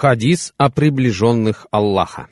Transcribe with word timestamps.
Хадис 0.00 0.54
о 0.58 0.70
приближенных 0.70 1.66
Аллаха. 1.72 2.28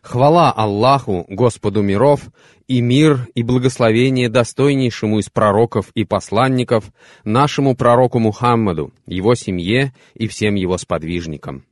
Хвала 0.00 0.50
Аллаху, 0.50 1.26
Господу 1.28 1.82
миров, 1.82 2.22
и 2.66 2.80
мир 2.80 3.28
и 3.34 3.42
благословение 3.42 4.30
достойнейшему 4.30 5.18
из 5.18 5.28
пророков 5.28 5.90
и 5.94 6.06
посланников, 6.06 6.90
нашему 7.22 7.76
пророку 7.76 8.18
Мухаммаду, 8.18 8.94
его 9.04 9.34
семье 9.34 9.92
и 10.14 10.26
всем 10.26 10.54
его 10.54 10.78
сподвижникам. 10.78 11.66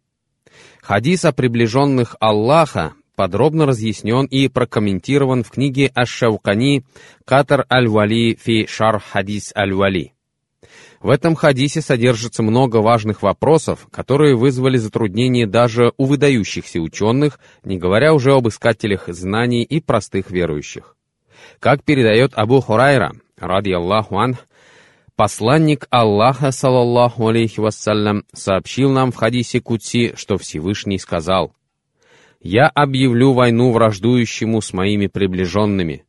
Хадис 0.82 1.24
о 1.24 1.32
приближенных 1.32 2.14
Аллаха 2.20 2.93
подробно 3.14 3.64
разъяснен 3.64 4.27
и 4.27 4.48
прокомментирован 4.48 5.43
в 5.43 5.52
книге 5.52 5.90
Аш-Шаукани 5.95 6.84
«Катар 7.24 7.64
аль-Вали 7.72 8.34
фи 8.34 8.66
шар 8.66 9.00
хадис 9.00 9.54
аль-Вали». 9.56 10.16
В 11.07 11.11
этом 11.11 11.36
хадисе 11.36 11.82
содержится 11.82 12.43
много 12.43 12.79
важных 12.79 13.23
вопросов, 13.23 13.86
которые 13.93 14.34
вызвали 14.34 14.77
затруднения 14.77 15.46
даже 15.46 15.92
у 15.98 16.05
выдающихся 16.05 16.80
ученых, 16.80 17.38
не 17.62 17.79
говоря 17.79 18.12
уже 18.12 18.32
об 18.32 18.48
искателях 18.48 19.05
знаний 19.06 19.62
и 19.62 19.79
простых 19.80 20.32
верующих. 20.32 20.96
Как 21.60 21.84
передает 21.84 22.32
Абу 22.34 22.60
Хурайра, 22.60 23.12
ради 23.38 23.70
Аллаху 23.70 24.19
ан, 24.19 24.37
посланник 25.15 25.87
Аллаха, 25.91 26.51
салаллаху 26.51 27.29
алейхи 27.29 27.60
вассалям, 27.60 28.24
сообщил 28.32 28.91
нам 28.91 29.12
в 29.12 29.15
хадисе 29.15 29.60
Кутси, 29.60 30.15
что 30.16 30.38
Всевышний 30.38 30.98
сказал, 30.98 31.52
«Я 32.41 32.66
объявлю 32.66 33.32
войну 33.32 33.70
враждующему 33.70 34.60
с 34.60 34.73
моими 34.73 35.07
приближенными, 35.07 36.04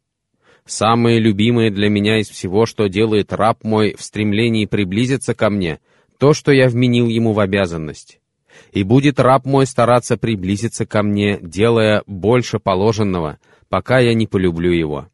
Самое 0.68 1.18
любимое 1.20 1.72
для 1.72 1.88
меня 1.88 2.20
из 2.20 2.28
всего, 2.28 2.66
что 2.66 2.88
делает 2.88 3.32
раб 3.32 3.64
мой 3.64 3.96
в 3.98 4.02
стремлении 4.02 4.66
приблизиться 4.66 5.34
ко 5.34 5.50
мне, 5.50 5.80
то, 6.18 6.34
что 6.34 6.52
я 6.52 6.68
вменил 6.68 7.08
ему 7.08 7.32
в 7.32 7.40
обязанность. 7.40 8.20
И 8.74 8.84
будет 8.84 9.18
раб 9.20 9.46
мой 9.46 9.66
стараться 9.66 10.18
приблизиться 10.18 10.86
ко 10.86 11.04
мне, 11.04 11.40
делая 11.42 12.04
больше 12.06 12.59
положенного, 12.59 13.40
пока 13.70 14.00
я 14.00 14.14
не 14.14 14.28
полюблю 14.28 14.74
его. 14.74 15.08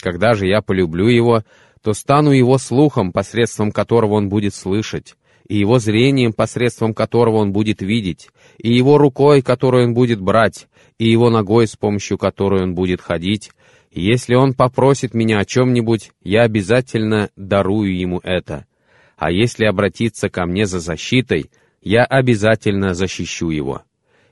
Когда 0.00 0.34
же 0.34 0.48
я 0.48 0.60
полюблю 0.60 1.06
его, 1.06 1.44
то 1.82 1.92
стану 1.92 2.32
его 2.32 2.58
слухом, 2.58 3.12
посредством 3.12 3.70
которого 3.70 4.14
он 4.14 4.28
будет 4.28 4.54
слышать, 4.54 5.14
и 5.46 5.56
его 5.56 5.78
зрением, 5.78 6.32
посредством 6.32 6.94
которого 6.94 7.36
он 7.36 7.52
будет 7.52 7.80
видеть, 7.80 8.30
и 8.58 8.74
его 8.74 8.98
рукой, 8.98 9.40
которую 9.40 9.86
он 9.86 9.94
будет 9.94 10.20
брать, 10.20 10.66
и 10.98 11.08
его 11.08 11.30
ногой, 11.30 11.68
с 11.68 11.76
помощью 11.76 12.18
которой 12.18 12.64
он 12.64 12.74
будет 12.74 13.00
ходить, 13.00 13.52
если 13.90 14.34
он 14.34 14.54
попросит 14.54 15.14
меня 15.14 15.38
о 15.38 15.44
чем-нибудь, 15.44 16.12
я 16.22 16.42
обязательно 16.42 17.30
дарую 17.36 17.98
ему 17.98 18.20
это. 18.22 18.66
А 19.16 19.30
если 19.30 19.64
обратиться 19.64 20.28
ко 20.28 20.46
мне 20.46 20.66
за 20.66 20.80
защитой, 20.80 21.50
я 21.80 22.04
обязательно 22.04 22.94
защищу 22.94 23.50
его. 23.50 23.82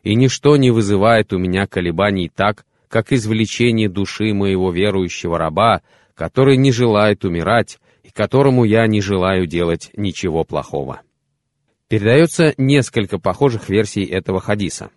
И 0.02 0.14
ничто 0.14 0.56
не 0.56 0.70
вызывает 0.70 1.32
у 1.32 1.38
меня 1.38 1.66
колебаний 1.66 2.30
так, 2.34 2.66
как 2.88 3.12
извлечение 3.12 3.88
души 3.88 4.34
моего 4.34 4.70
верующего 4.70 5.38
раба, 5.38 5.82
который 6.14 6.56
не 6.56 6.70
желает 6.70 7.24
умирать 7.24 7.78
и 8.02 8.10
которому 8.10 8.64
я 8.64 8.86
не 8.86 9.00
желаю 9.00 9.46
делать 9.46 9.90
ничего 9.96 10.44
плохого. 10.44 11.00
Передается 11.88 12.54
несколько 12.56 13.18
похожих 13.18 13.68
версий 13.68 14.04
этого 14.04 14.40
хадиса. 14.40 14.90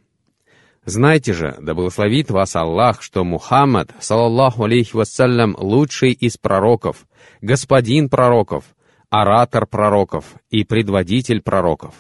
Знайте 0.87 1.33
же, 1.33 1.53
да 1.59 1.73
благословит 1.73 2.31
вас 2.31 2.55
Аллах, 2.55 3.01
что 3.01 3.25
Мухаммад, 3.25 3.91
салаллаху 3.99 4.63
алейхи 4.63 4.95
вассалям, 4.95 5.53
лучший 5.59 6.13
из 6.13 6.37
пророков, 6.37 7.05
господин 7.41 8.07
пророков, 8.07 8.63
оратор 9.09 9.67
пророков 9.67 10.23
и 10.49 10.63
предводитель 10.63 11.41
пророков. 11.41 11.93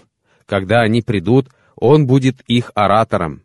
Когда 0.45 0.83
они 0.83 1.01
придут, 1.01 1.49
он 1.75 2.07
будет 2.07 2.39
их 2.47 2.71
оратором. 2.75 3.43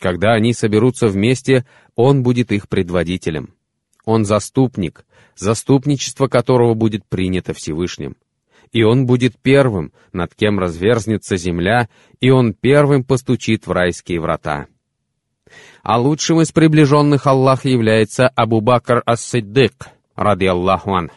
Когда 0.00 0.32
они 0.32 0.52
соберутся 0.52 1.06
вместе, 1.06 1.64
он 1.94 2.24
будет 2.24 2.50
их 2.50 2.68
предводителем. 2.68 3.54
Он 4.04 4.24
заступник, 4.24 5.06
заступничество 5.36 6.26
которого 6.26 6.74
будет 6.74 7.04
принято 7.06 7.54
Всевышним. 7.54 8.16
И 8.72 8.82
он 8.82 9.06
будет 9.06 9.38
первым, 9.40 9.92
над 10.12 10.34
кем 10.34 10.58
разверзнется 10.58 11.36
земля, 11.36 11.88
и 12.18 12.30
он 12.30 12.54
первым 12.54 13.04
постучит 13.04 13.68
в 13.68 13.70
райские 13.70 14.20
врата 14.20 14.66
а 15.82 15.98
лучшим 15.98 16.40
из 16.40 16.52
приближенных 16.52 17.26
Аллаха 17.26 17.68
является 17.68 18.28
Абу 18.28 18.60
Бакр 18.60 19.02
Ас-Сиддык, 19.06 19.88
ради 20.16 20.46
Аллаху 20.46 20.94
ан. 20.94 21.10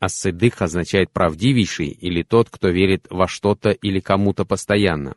Ас-Сиддык 0.00 0.60
означает 0.60 1.10
«правдивейший» 1.12 1.88
или 1.88 2.22
«тот, 2.22 2.50
кто 2.50 2.68
верит 2.68 3.06
во 3.10 3.28
что-то 3.28 3.70
или 3.70 4.00
кому-то 4.00 4.44
постоянно». 4.44 5.14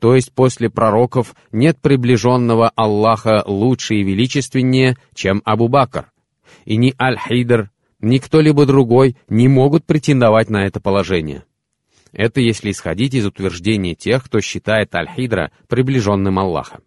То 0.00 0.14
есть 0.14 0.32
после 0.32 0.68
пророков 0.68 1.34
нет 1.52 1.78
приближенного 1.80 2.70
Аллаха 2.74 3.44
лучше 3.46 3.94
и 3.94 4.02
величественнее, 4.02 4.96
чем 5.14 5.42
Абу 5.44 5.68
Бакр. 5.68 6.10
И 6.64 6.76
ни 6.76 6.94
Аль-Хидр, 7.00 7.70
ни 8.00 8.18
кто-либо 8.18 8.66
другой 8.66 9.16
не 9.28 9.48
могут 9.48 9.84
претендовать 9.84 10.50
на 10.50 10.66
это 10.66 10.80
положение. 10.80 11.44
Это 12.12 12.40
если 12.40 12.72
исходить 12.72 13.14
из 13.14 13.24
утверждения 13.26 13.94
тех, 13.94 14.24
кто 14.24 14.40
считает 14.40 14.94
Аль-Хидра 14.94 15.52
приближенным 15.68 16.38
Аллаха. 16.38 16.80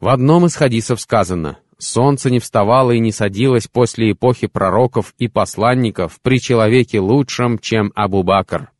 В 0.00 0.08
одном 0.08 0.46
из 0.46 0.56
хадисов 0.56 0.98
сказано, 0.98 1.58
«Солнце 1.76 2.30
не 2.30 2.38
вставало 2.38 2.92
и 2.92 2.98
не 2.98 3.12
садилось 3.12 3.66
после 3.66 4.12
эпохи 4.12 4.46
пророков 4.46 5.14
и 5.18 5.28
посланников 5.28 6.20
при 6.22 6.40
человеке 6.40 7.00
лучшем, 7.00 7.58
чем 7.58 7.92
Абу-Бакр». 7.94 8.70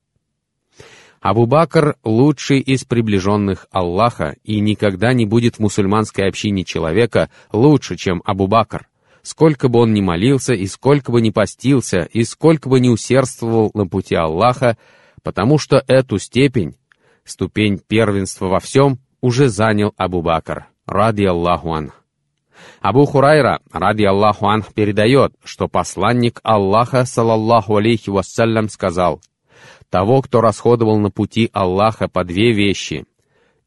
Абу-Бакр— 1.21 1.97
лучший 2.05 2.61
из 2.61 2.85
приближенных 2.85 3.67
Аллаха 3.71 4.37
и 4.45 4.61
никогда 4.61 5.13
не 5.13 5.27
будет 5.27 5.57
в 5.57 5.59
мусульманской 5.59 6.27
общине 6.27 6.65
человека 6.65 7.29
лучше, 7.53 7.97
чем 7.97 8.23
Абу-Бакр. 8.25 8.87
Сколько 9.21 9.69
бы 9.69 9.81
он 9.81 9.93
ни 9.93 10.01
молился, 10.01 10.55
и 10.55 10.67
сколько 10.67 11.13
бы 11.13 11.21
ни 11.21 11.29
постился, 11.29 12.09
и 12.11 12.25
сколько 12.25 12.71
бы 12.71 12.81
ни 12.81 12.89
усердствовал 12.89 13.71
на 13.75 13.87
пути 13.87 14.15
Аллаха, 14.15 14.79
потому 15.23 15.59
что 15.59 15.85
эту 15.87 16.19
степень, 16.19 16.77
ступень 17.25 17.79
первенства 17.79 18.47
во 18.47 18.59
всем, 18.59 18.99
уже 19.21 19.51
занял 19.51 19.93
Абу-Бакр 19.99 20.71
ради 20.91 21.25
Аллаху 21.25 21.73
ан. 21.73 21.93
Абу 22.81 23.05
Хурайра, 23.07 23.61
ради 23.73 24.03
Аллаху 24.03 24.49
ан, 24.49 24.65
передает, 24.75 25.33
что 25.45 25.69
посланник 25.69 26.41
Аллаха, 26.43 27.05
салаллаху 27.05 27.77
алейхи 27.77 28.11
вассалям, 28.11 28.69
сказал, 28.69 29.21
«Того, 29.89 30.21
кто 30.21 30.41
расходовал 30.41 30.99
на 30.99 31.11
пути 31.11 31.49
Аллаха 31.53 32.09
по 32.09 32.25
две 32.25 32.53
вещи, 32.53 33.07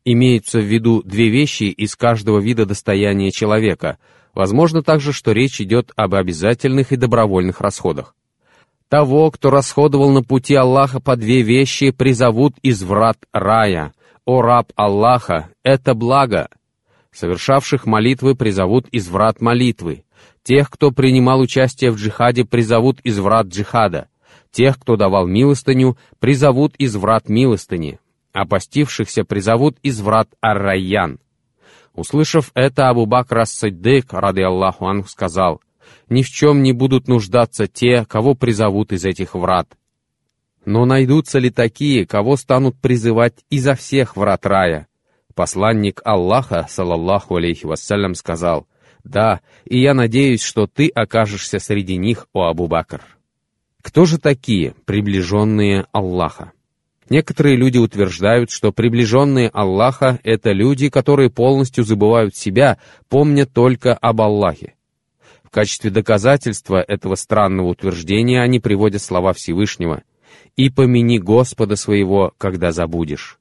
имеются 0.06 0.60
в 0.60 0.64
виду 0.64 1.02
две 1.04 1.30
вещи 1.30 1.64
из 1.64 1.96
каждого 1.96 2.40
вида 2.40 2.66
достояния 2.66 3.32
человека, 3.32 3.98
возможно 4.34 4.84
также, 4.84 5.14
что 5.14 5.32
речь 5.32 5.62
идет 5.62 5.92
об 5.96 6.16
обязательных 6.16 6.92
и 6.92 6.98
добровольных 6.98 7.62
расходах. 7.62 8.16
Того, 8.90 9.32
кто 9.32 9.50
расходовал 9.50 10.12
на 10.12 10.24
пути 10.24 10.56
Аллаха 10.56 11.00
по 11.00 11.16
две 11.16 11.42
вещи, 11.42 11.92
призовут 11.92 12.56
из 12.62 12.84
врат 12.84 13.18
рая. 13.32 13.94
О 14.26 14.42
раб 14.42 14.72
Аллаха, 14.76 15.50
это 15.64 15.94
благо, 15.96 16.48
Совершавших 17.13 17.85
молитвы 17.85 18.35
призовут 18.35 18.88
из 18.88 19.07
врат 19.07 19.40
молитвы. 19.40 20.03
Тех, 20.41 20.69
кто 20.69 20.91
принимал 20.91 21.40
участие 21.40 21.91
в 21.91 21.96
джихаде, 21.96 22.44
призовут 22.44 23.00
из 23.01 23.19
врат 23.19 23.47
джихада. 23.47 24.07
Тех, 24.51 24.79
кто 24.79 24.96
давал 24.96 25.28
милостыню, 25.28 25.97
призовут 26.19 26.75
из 26.75 26.96
врат 26.96 27.29
милостыни. 27.29 28.00
А 28.34 28.46
постившихся 28.46 29.24
призовут 29.24 29.78
из 29.84 30.01
врат 30.01 30.28
Ар-Райян. 30.41 31.19
Услышав 31.94 32.51
это, 32.56 32.90
Абу 32.90 33.06
Бакр 33.06 33.40
ас-Сиддык, 33.40 34.12
ради 34.12 34.41
Аллаху 34.41 34.88
Анху, 34.88 35.07
сказал, 35.07 35.62
«Ни 36.09 36.24
в 36.24 36.30
чем 36.30 36.63
не 36.63 36.74
будут 36.74 37.07
нуждаться 37.07 37.68
те, 37.68 38.06
кого 38.06 38.34
призовут 38.34 38.91
из 38.91 39.06
этих 39.06 39.35
врат». 39.35 39.68
Но 40.66 40.85
найдутся 40.85 41.38
ли 41.38 41.51
такие, 41.51 42.07
кого 42.07 42.38
станут 42.38 42.75
призывать 42.80 43.45
изо 43.51 43.75
всех 43.75 44.16
врат 44.16 44.45
рая? 44.48 44.88
Посланник 45.35 46.01
Аллаха, 46.06 46.68
салаллаху 46.69 47.38
алейхи 47.38 47.65
вассалям, 47.65 48.13
сказал, 48.13 48.68
«Да, 49.03 49.41
и 49.65 49.81
я 49.81 49.94
надеюсь, 49.94 50.44
что 50.44 50.68
ты 50.68 50.88
окажешься 50.89 51.59
среди 51.59 51.97
них, 51.97 52.27
о 52.33 52.47
Абу 52.47 52.68
Бакр». 52.68 53.01
Кто 53.81 54.06
же 54.06 54.18
такие 54.18 54.75
приближенные 54.85 55.88
Аллаха? 55.91 56.53
Некоторые 57.09 57.57
люди 57.57 57.77
утверждают, 57.77 58.50
что 58.50 58.71
приближенные 58.71 59.50
Аллаха— 59.50 60.19
это 60.24 60.51
люди, 60.51 60.89
которые 60.89 61.30
полностью 61.30 61.83
забывают 61.83 62.35
себя, 62.35 62.77
помня 63.09 63.45
только 63.45 63.94
об 63.94 64.21
Аллахе. 64.21 64.75
В 65.44 65.50
качестве 65.50 65.89
доказательства 65.91 66.81
этого 66.81 67.15
странного 67.15 67.68
утверждения 67.68 68.41
они 68.41 68.59
приводят 68.59 69.01
слова 69.01 69.33
Всевышнего 69.33 70.03
«И 70.56 70.69
помяни 70.69 71.19
Господа 71.19 71.75
своего, 71.75 72.33
когда 72.38 72.71
забудешь». 72.71 73.39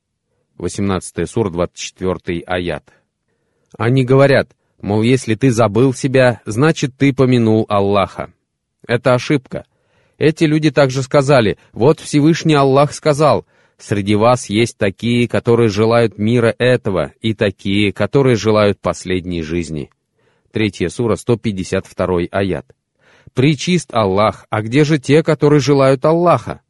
18 0.59 1.29
сур, 1.29 1.51
24 1.51 2.41
аят. 2.47 2.93
Они 3.77 4.05
говорят, 4.05 4.51
мол, 4.81 5.03
если 5.03 5.35
ты 5.35 5.51
забыл 5.51 5.95
себя, 5.95 6.41
значит 6.45 6.97
ты 6.97 7.13
помянул 7.13 7.67
Аллаха. 7.69 8.33
Это 8.87 9.15
ошибка. 9.15 9.65
Эти 10.19 10.45
люди 10.45 10.71
также 10.71 11.03
сказали, 11.03 11.59
вот 11.73 12.01
Всевышний 12.01 12.55
Аллах 12.55 12.93
сказал, 12.93 13.47
Среди 13.83 14.15
вас 14.15 14.49
есть 14.49 14.79
такие, 14.79 15.27
которые 15.27 15.69
желают 15.69 16.17
мира 16.17 16.55
этого, 16.57 17.13
и 17.21 17.35
такие, 17.35 17.93
которые 17.93 18.37
желают 18.37 18.79
последней 18.81 19.43
жизни. 19.43 19.91
Третья 20.53 20.89
сура, 20.89 21.17
152 21.17 22.29
аят. 22.31 22.65
Причист 23.35 23.93
Аллах, 23.93 24.47
а 24.51 24.63
где 24.63 24.85
же 24.85 25.01
те, 25.01 25.25
которые 25.25 25.59
желают 25.59 26.05
Аллаха? 26.05 26.61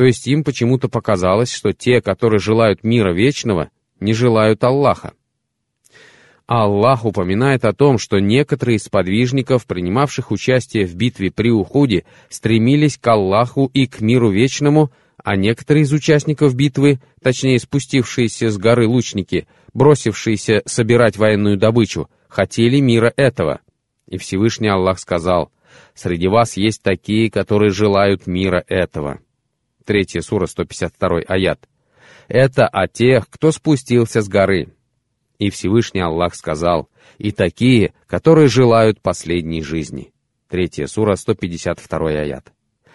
То 0.00 0.06
есть 0.06 0.26
им 0.28 0.44
почему-то 0.44 0.88
показалось, 0.88 1.52
что 1.52 1.74
те, 1.74 2.00
которые 2.00 2.40
желают 2.40 2.82
мира 2.84 3.12
вечного, 3.12 3.68
не 4.00 4.14
желают 4.14 4.64
Аллаха. 4.64 5.12
Аллах 6.46 7.04
упоминает 7.04 7.66
о 7.66 7.74
том, 7.74 7.98
что 7.98 8.18
некоторые 8.18 8.76
из 8.76 8.88
подвижников, 8.88 9.66
принимавших 9.66 10.30
участие 10.30 10.86
в 10.86 10.94
битве 10.94 11.30
при 11.30 11.50
Ухуде, 11.50 12.06
стремились 12.30 12.96
к 12.96 13.06
Аллаху 13.08 13.70
и 13.74 13.86
к 13.86 14.00
миру 14.00 14.30
вечному, 14.30 14.90
а 15.22 15.36
некоторые 15.36 15.82
из 15.82 15.92
участников 15.92 16.54
битвы, 16.54 16.98
точнее 17.22 17.58
спустившиеся 17.58 18.48
с 18.48 18.56
горы 18.56 18.88
лучники, 18.88 19.48
бросившиеся 19.74 20.62
собирать 20.64 21.18
военную 21.18 21.58
добычу, 21.58 22.08
хотели 22.26 22.80
мира 22.80 23.12
этого. 23.16 23.60
И 24.08 24.16
Всевышний 24.16 24.68
Аллах 24.68 24.98
сказал, 24.98 25.52
«Среди 25.92 26.26
вас 26.26 26.56
есть 26.56 26.82
такие, 26.82 27.30
которые 27.30 27.70
желают 27.70 28.26
мира 28.26 28.64
этого». 28.66 29.20
Третья 29.90 30.20
сура, 30.20 30.46
152 30.46 31.22
аят. 31.26 31.68
Это 32.28 32.68
о 32.68 32.86
тех, 32.86 33.28
кто 33.28 33.50
спустился 33.50 34.22
с 34.22 34.28
горы. 34.28 34.68
И 35.40 35.50
Всевышний 35.50 36.00
Аллах 36.00 36.36
сказал, 36.36 36.88
«И 37.18 37.32
такие, 37.32 37.92
которые 38.06 38.46
желают 38.46 39.02
последней 39.02 39.64
жизни». 39.64 40.12
Третья 40.48 40.86
сура, 40.86 41.16
152 41.16 42.08
аят. 42.08 42.52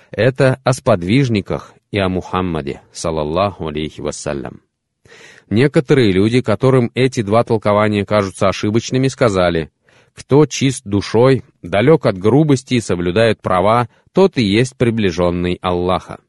Это 0.09 0.62
о 0.63 0.71
сподвижниках 0.71 1.74
и 1.92 2.00
о 2.00 2.07
Мухаммаде, 2.07 2.80
салаллаху 2.94 3.68
алейхи 3.68 4.00
вассалям. 4.00 4.62
Некоторые 5.50 6.13
люди, 6.13 6.39
которым 6.39 6.91
эти 6.95 7.24
два 7.24 7.44
толкования 7.44 8.06
кажутся 8.06 8.48
ошибочными, 8.48 9.09
сказали, 9.09 9.69
«Кто 10.13 10.45
чист 10.45 10.86
душой, 10.86 11.44
далек 11.62 12.06
от 12.06 12.18
грубости 12.18 12.75
и 12.75 12.80
соблюдает 12.80 13.41
права, 13.41 13.89
тот 14.13 14.38
и 14.38 14.44
есть 14.44 14.77
приближенный 14.77 15.59
Аллаха». 15.62 16.19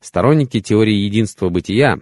Сторонники 0.00 0.60
теории 0.60 0.94
единства 0.94 1.48
бытия 1.48 2.00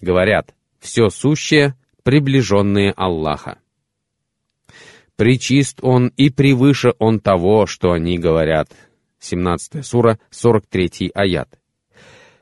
говорят, 0.00 0.54
«Все 0.80 1.08
сущее— 1.10 1.74
приближенные 2.02 2.92
Аллаха». 2.92 3.58
Причист 5.16 5.78
Он 5.82 6.08
и 6.16 6.28
превыше 6.30 6.94
Он 6.98 7.20
того, 7.20 7.66
что 7.66 7.92
они 7.92 8.18
говорят. 8.18 8.70
17 9.20 9.84
сура, 9.86 10.18
43 10.30 11.12
аят. 11.14 11.48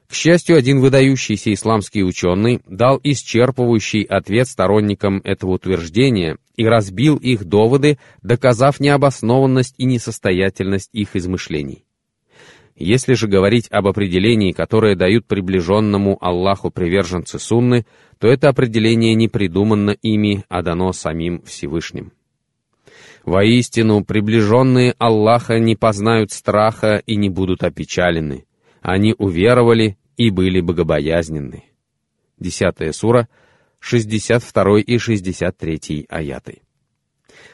К 0.09 0.15
счастью, 0.15 0.57
один 0.57 0.81
выдающийся 0.81 1.53
исламский 1.53 2.03
ученый 2.03 2.61
дал 2.67 2.99
исчерпывающий 3.03 4.03
ответ 4.03 4.49
сторонникам 4.49 5.21
этого 5.25 5.53
утверждения 5.53 6.39
и 6.57 6.67
разбил 6.67 7.17
их 7.17 7.45
доводы, 7.45 7.99
доказав 8.23 8.81
необоснованность 8.81 9.75
и 9.79 9.85
несостоятельность 9.85 10.91
их 10.93 11.17
измышлений. 11.17 11.85
Если 12.83 13.15
же 13.15 13.29
говорить 13.29 13.69
об 13.71 13.87
определении, 13.87 14.51
которое 14.51 14.97
дают 14.97 15.25
приближенному 15.27 16.19
Аллаху 16.21 16.73
приверженцы 16.73 17.39
сунны, 17.39 17.87
то 18.19 18.27
это 18.27 18.49
определение 18.49 19.15
не 19.15 19.29
придумано 19.29 19.93
ими, 20.03 20.45
а 20.49 20.63
дано 20.63 20.93
самим 20.93 21.43
Всевышним. 21.43 22.11
Воистину, 23.25 24.05
приближенные 24.05 24.97
Аллаха 24.99 25.61
не 25.61 25.77
познают 25.77 26.33
страха 26.33 27.01
и 27.07 27.15
не 27.15 27.29
будут 27.29 27.63
опечалены. 27.63 28.47
Они 28.81 29.15
уверовали 29.17 29.97
и 30.17 30.31
были 30.31 30.61
богобоязненны. 30.61 31.63
Десятая 32.41 32.91
сура, 32.91 33.29
62 33.79 34.81
и 34.81 34.99
63 34.99 36.07
аяты. 36.09 36.63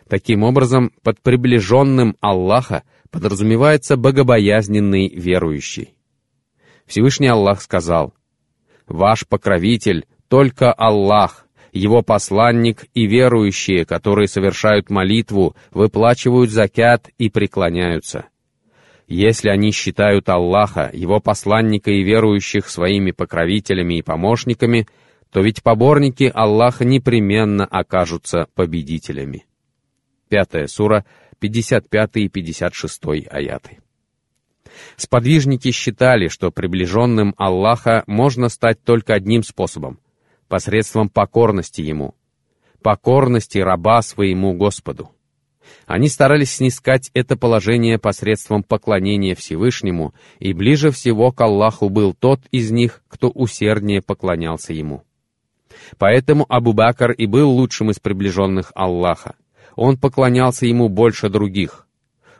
Таким 0.08 0.42
образом, 0.42 0.90
под 1.02 1.20
приближенным 1.20 2.16
Аллаха 2.20 2.82
подразумевается 3.10 3.96
богобоязненный 3.96 5.08
верующий. 5.08 5.94
Всевышний 6.86 7.28
Аллах 7.28 7.60
сказал, 7.60 8.14
«Ваш 8.86 9.26
покровитель— 9.26 10.06
только 10.28 10.72
Аллах, 10.72 11.46
его 11.72 12.02
посланник 12.02 12.84
и 12.94 13.06
верующие, 13.06 13.84
которые 13.84 14.28
совершают 14.28 14.90
молитву, 14.90 15.56
выплачивают 15.70 16.50
закят 16.50 17.08
и 17.18 17.30
преклоняются. 17.30 18.26
Если 19.06 19.48
они 19.48 19.72
считают 19.72 20.28
Аллаха, 20.28 20.90
его 20.92 21.18
посланника 21.18 21.90
и 21.90 22.02
верующих 22.02 22.68
своими 22.68 23.10
покровителями 23.10 23.98
и 23.98 24.02
помощниками, 24.02 24.86
то 25.32 25.40
ведь 25.40 25.62
поборники 25.62 26.30
Аллаха 26.32 26.84
непременно 26.84 27.64
окажутся 27.64 28.48
победителями. 28.54 29.46
Пятая 30.28 30.66
сура, 30.66 31.06
55 31.40 32.10
и 32.16 32.28
56 32.28 33.02
аяты. 33.30 33.78
Сподвижники 34.96 35.70
считали, 35.70 36.28
что 36.28 36.50
приближенным 36.50 37.34
Аллаха 37.36 38.04
можно 38.06 38.48
стать 38.48 38.82
только 38.82 39.14
одним 39.14 39.42
способом— 39.42 39.98
посредством 40.48 41.08
покорности 41.08 41.80
Ему, 41.80 42.14
покорности 42.82 43.58
раба 43.58 44.02
своему 44.02 44.54
Господу. 44.54 45.10
Они 45.86 46.08
старались 46.08 46.54
снискать 46.54 47.10
это 47.14 47.36
положение 47.36 47.98
посредством 47.98 48.62
поклонения 48.62 49.34
Всевышнему, 49.34 50.14
и 50.38 50.52
ближе 50.52 50.90
всего 50.90 51.30
к 51.32 51.40
Аллаху 51.40 51.88
был 51.88 52.14
тот 52.14 52.40
из 52.50 52.70
них, 52.70 53.02
кто 53.08 53.28
усерднее 53.30 54.00
поклонялся 54.00 54.72
Ему. 54.72 55.04
Поэтому 55.98 56.46
Абу 56.48 56.72
Бакр 56.72 57.12
и 57.12 57.26
был 57.26 57.50
лучшим 57.50 57.90
из 57.90 57.98
приближенных 57.98 58.72
Аллаха. 58.74 59.34
Он 59.80 59.96
поклонялся 59.96 60.66
Ему 60.66 60.88
больше 60.88 61.28
других. 61.28 61.86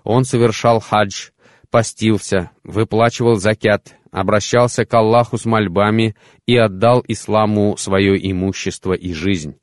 Он 0.03 0.25
совершал 0.25 0.81
хадж, 0.81 1.31
постился, 1.71 2.51
выплачивал 2.65 3.37
закят, 3.37 3.95
обращался 4.11 4.85
к 4.85 4.93
Аллаху 4.93 5.39
с 5.39 5.45
мольбами 5.45 6.17
и 6.47 6.57
отдал 6.57 7.05
исламу 7.07 7.77
свое 7.77 8.19
имущество 8.29 8.93
и 8.93 9.13
жизнь. 9.13 9.55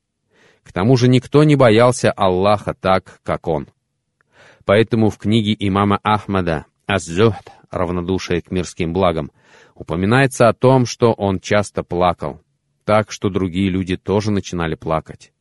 К 0.63 0.71
тому 0.71 0.95
же 0.95 1.09
никто 1.09 1.43
не 1.43 1.57
боялся 1.57 2.13
Аллаха 2.13 2.73
так, 2.73 3.19
как 3.23 3.45
он. 3.45 3.67
Поэтому 4.63 5.09
в 5.09 5.17
книге 5.17 5.53
имама 5.59 5.99
Ахмада 6.01 6.67
«Аз-Зухд» 6.87 7.51
«Равнодушие 7.71 8.41
к 8.41 8.51
мирским 8.51 8.93
благам» 8.93 9.31
упоминается 9.73 10.47
о 10.47 10.53
том, 10.53 10.85
что 10.85 11.11
он 11.11 11.41
часто 11.41 11.83
плакал, 11.83 12.39
так 12.85 13.11
что 13.11 13.29
другие 13.29 13.69
люди 13.69 13.97
тоже 13.97 14.31
начинали 14.31 14.75
плакать. 14.75 15.33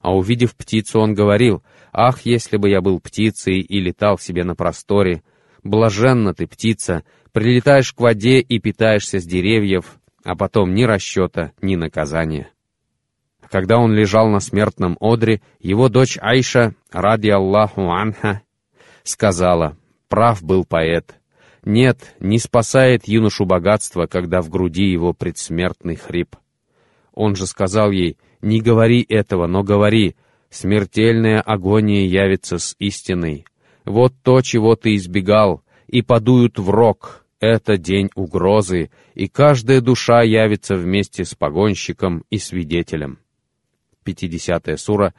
А 0.00 0.14
увидев 0.14 0.54
птицу, 0.54 1.00
он 1.00 1.14
говорил, 1.14 1.62
«Ах, 1.92 2.22
если 2.22 2.56
бы 2.56 2.68
я 2.68 2.80
был 2.80 3.00
птицей 3.00 3.60
и 3.60 3.80
летал 3.80 4.18
себе 4.18 4.44
на 4.44 4.54
просторе! 4.54 5.22
Блаженна 5.64 6.34
ты, 6.34 6.46
птица, 6.46 7.04
прилетаешь 7.32 7.92
к 7.92 8.00
воде 8.00 8.40
и 8.40 8.58
питаешься 8.60 9.18
с 9.18 9.24
деревьев, 9.24 9.98
а 10.24 10.36
потом 10.36 10.74
ни 10.74 10.84
расчета, 10.84 11.52
ни 11.60 11.76
наказания». 11.76 12.50
Когда 13.50 13.78
он 13.78 13.94
лежал 13.94 14.28
на 14.28 14.40
смертном 14.40 14.96
одре, 15.00 15.40
его 15.58 15.88
дочь 15.88 16.18
Айша, 16.20 16.74
ради 16.92 17.30
Аллаху 17.30 17.90
Анха, 17.90 18.42
сказала, 19.04 19.76
«Прав 20.08 20.42
был 20.42 20.64
поэт. 20.64 21.14
Нет, 21.64 22.14
не 22.20 22.38
спасает 22.38 23.08
юношу 23.08 23.46
богатство, 23.46 24.06
когда 24.06 24.42
в 24.42 24.50
груди 24.50 24.90
его 24.90 25.14
предсмертный 25.14 25.96
хрип». 25.96 26.36
Он 27.14 27.34
же 27.34 27.46
сказал 27.46 27.90
ей, 27.90 28.18
«Не 28.40 28.60
говори 28.60 29.04
этого, 29.08 29.46
но 29.46 29.62
говори, 29.62 30.16
смертельная 30.50 31.40
агония 31.40 32.06
явится 32.06 32.58
с 32.58 32.76
истиной. 32.78 33.44
Вот 33.84 34.14
то, 34.22 34.40
чего 34.42 34.76
ты 34.76 34.94
избегал, 34.94 35.62
и 35.86 36.02
подуют 36.02 36.58
в 36.58 36.70
рог, 36.70 37.24
это 37.40 37.76
день 37.76 38.10
угрозы, 38.14 38.90
и 39.14 39.28
каждая 39.28 39.80
душа 39.80 40.22
явится 40.22 40.76
вместе 40.76 41.24
с 41.24 41.34
погонщиком 41.34 42.24
и 42.30 42.38
свидетелем». 42.38 43.18
50 44.04 44.78
сура, 44.78 45.14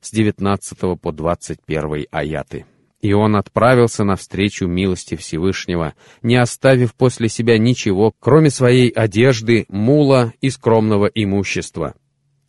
с 0.00 0.10
19 0.10 1.00
по 1.00 1.12
21 1.12 2.06
аяты. 2.10 2.66
И 3.00 3.12
он 3.12 3.36
отправился 3.36 4.04
навстречу 4.04 4.66
милости 4.66 5.14
Всевышнего, 5.14 5.94
не 6.22 6.36
оставив 6.36 6.94
после 6.94 7.28
себя 7.28 7.56
ничего, 7.56 8.12
кроме 8.18 8.50
своей 8.50 8.90
одежды, 8.90 9.66
мула 9.68 10.32
и 10.40 10.50
скромного 10.50 11.06
имущества. 11.06 11.94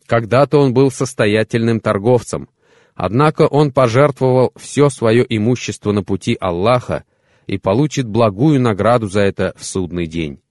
Когда-то 0.10 0.58
он 0.58 0.74
был 0.74 0.90
состоятельным 0.90 1.80
торговцем, 1.80 2.50
однако 2.96 3.44
он 3.44 3.72
пожертвовал 3.72 4.52
все 4.56 4.90
свое 4.90 5.24
имущество 5.30 5.92
на 5.92 6.02
пути 6.02 6.36
Аллаха 6.42 7.04
и 7.46 7.60
получит 7.60 8.08
благую 8.08 8.60
награду 8.60 9.08
за 9.08 9.22
это 9.22 9.54
в 9.56 9.64
судный 9.64 10.08
день. 10.08 10.42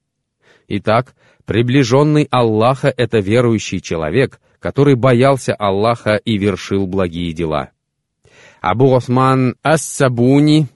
Итак, 0.69 1.17
приближенный 1.45 2.29
Аллаха— 2.31 2.95
это 2.97 3.19
верующий 3.19 3.81
человек, 3.81 4.41
который 4.61 4.95
боялся 4.95 5.57
Аллаха 5.57 6.15
и 6.15 6.39
вершил 6.39 6.87
благие 6.87 7.33
дела. 7.33 7.71
Абу 8.61 8.95
Осман 8.95 9.57
Ас-Сабуни 9.65 10.69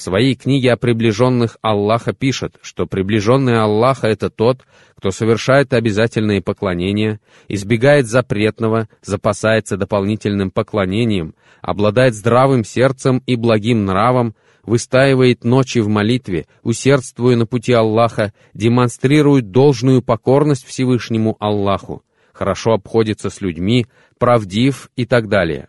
в 0.00 0.02
своей 0.02 0.34
книге 0.34 0.72
о 0.72 0.76
приближенных 0.78 1.58
Аллаха 1.60 2.14
пишет, 2.14 2.56
что 2.62 2.86
приближенный 2.86 3.60
Аллаха— 3.60 4.06
это 4.08 4.30
тот, 4.30 4.62
кто 4.96 5.10
совершает 5.10 5.74
обязательные 5.74 6.40
поклонения, 6.40 7.20
избегает 7.48 8.06
запретного, 8.06 8.88
запасается 9.02 9.76
дополнительным 9.76 10.50
поклонением, 10.52 11.34
обладает 11.60 12.14
здравым 12.14 12.64
сердцем 12.64 13.22
и 13.26 13.36
благим 13.36 13.84
нравом, 13.84 14.34
выстаивает 14.62 15.44
ночи 15.44 15.80
в 15.80 15.88
молитве, 15.88 16.46
усердствуя 16.62 17.36
на 17.36 17.44
пути 17.44 17.74
Аллаха, 17.74 18.32
демонстрирует 18.54 19.50
должную 19.50 20.00
покорность 20.00 20.64
Всевышнему 20.66 21.36
Аллаху, 21.40 22.02
хорошо 22.32 22.72
обходится 22.72 23.28
с 23.28 23.42
людьми, 23.42 23.86
правдив 24.18 24.90
и 24.96 25.04
так 25.04 25.28
далее. 25.28 25.68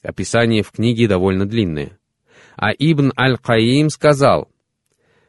Описание 0.00 0.62
в 0.62 0.70
книге 0.70 1.08
довольно 1.08 1.44
длинное. 1.44 1.98
А 2.56 2.70
Ибн 2.70 3.12
Аль-Каим 3.16 3.90
сказал 3.90 4.48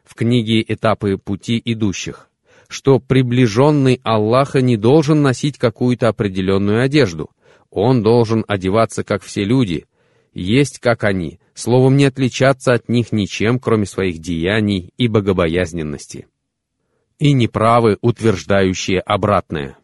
в 0.04 0.14
книге 0.14 0.64
«Этапы 0.68 1.18
пути 1.18 1.62
идущих», 1.64 2.30
что 2.68 3.00
приближенный 3.00 4.00
Аллаха 4.04 4.62
не 4.62 4.78
должен 4.78 5.22
носить 5.22 5.58
какую-то 5.58 6.08
определенную 6.08 6.84
одежду. 6.84 7.32
Он 7.72 8.04
должен 8.04 8.46
одеваться, 8.48 9.04
как 9.04 9.24
все 9.24 9.44
люди, 9.44 9.86
есть, 10.34 10.80
как 10.80 11.04
они, 11.04 11.40
словом, 11.54 11.98
не 11.98 12.06
отличаться 12.06 12.74
от 12.74 12.90
них 12.90 13.12
ничем, 13.12 13.60
кроме 13.60 13.86
своих 13.86 14.20
деяний 14.20 14.94
и 14.98 15.08
богобоязненности. 15.08 16.28
И 17.18 17.34
неправы, 17.34 17.98
утверждающие 18.02 19.00
обратное. 19.00 19.78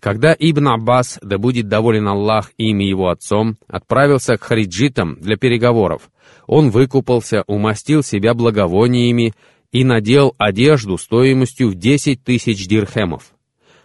Когда 0.00 0.34
Ибн 0.38 0.68
Аббас, 0.68 1.18
да 1.22 1.38
будет 1.38 1.68
доволен 1.68 2.08
Аллах 2.08 2.52
ими 2.58 2.84
его 2.84 3.08
отцом, 3.08 3.56
отправился 3.66 4.36
к 4.36 4.44
хариджитам 4.44 5.16
для 5.20 5.36
переговоров, 5.36 6.10
он 6.46 6.70
выкупался, 6.70 7.44
умастил 7.46 8.02
себя 8.02 8.34
благовониями 8.34 9.34
и 9.72 9.84
надел 9.84 10.34
одежду 10.38 10.96
стоимостью 10.96 11.68
в 11.68 11.74
десять 11.74 12.22
тысяч 12.22 12.66
дирхемов. 12.66 13.32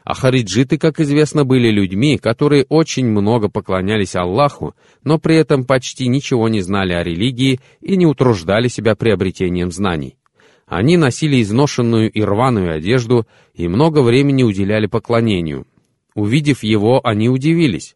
А 0.04 0.14
хариджиты, 0.16 0.78
как 0.78 1.00
известно, 1.00 1.46
были 1.46 1.70
людьми, 1.70 2.18
которые 2.18 2.66
очень 2.70 3.06
много 3.06 3.50
поклонялись 3.50 4.16
Аллаху, 4.16 4.74
но 5.04 5.20
при 5.20 5.36
этом 5.36 5.64
почти 5.64 6.08
ничего 6.08 6.50
не 6.50 6.62
знали 6.62 6.94
о 6.94 7.04
религии 7.04 7.60
и 7.82 7.96
не 7.96 8.08
утруждали 8.08 8.68
себя 8.68 8.96
приобретением 8.96 9.72
знаний. 9.72 10.18
Они 10.66 10.98
носили 10.98 11.42
изношенную 11.42 12.10
и 12.10 12.22
рваную 12.22 12.74
одежду 12.74 13.28
и 13.54 13.68
много 13.68 14.02
времени 14.02 14.44
уделяли 14.44 14.88
поклонению. 14.88 15.68
Увидев 16.14 16.64
его, 16.64 17.00
они 17.04 17.30
удивились. 17.30 17.96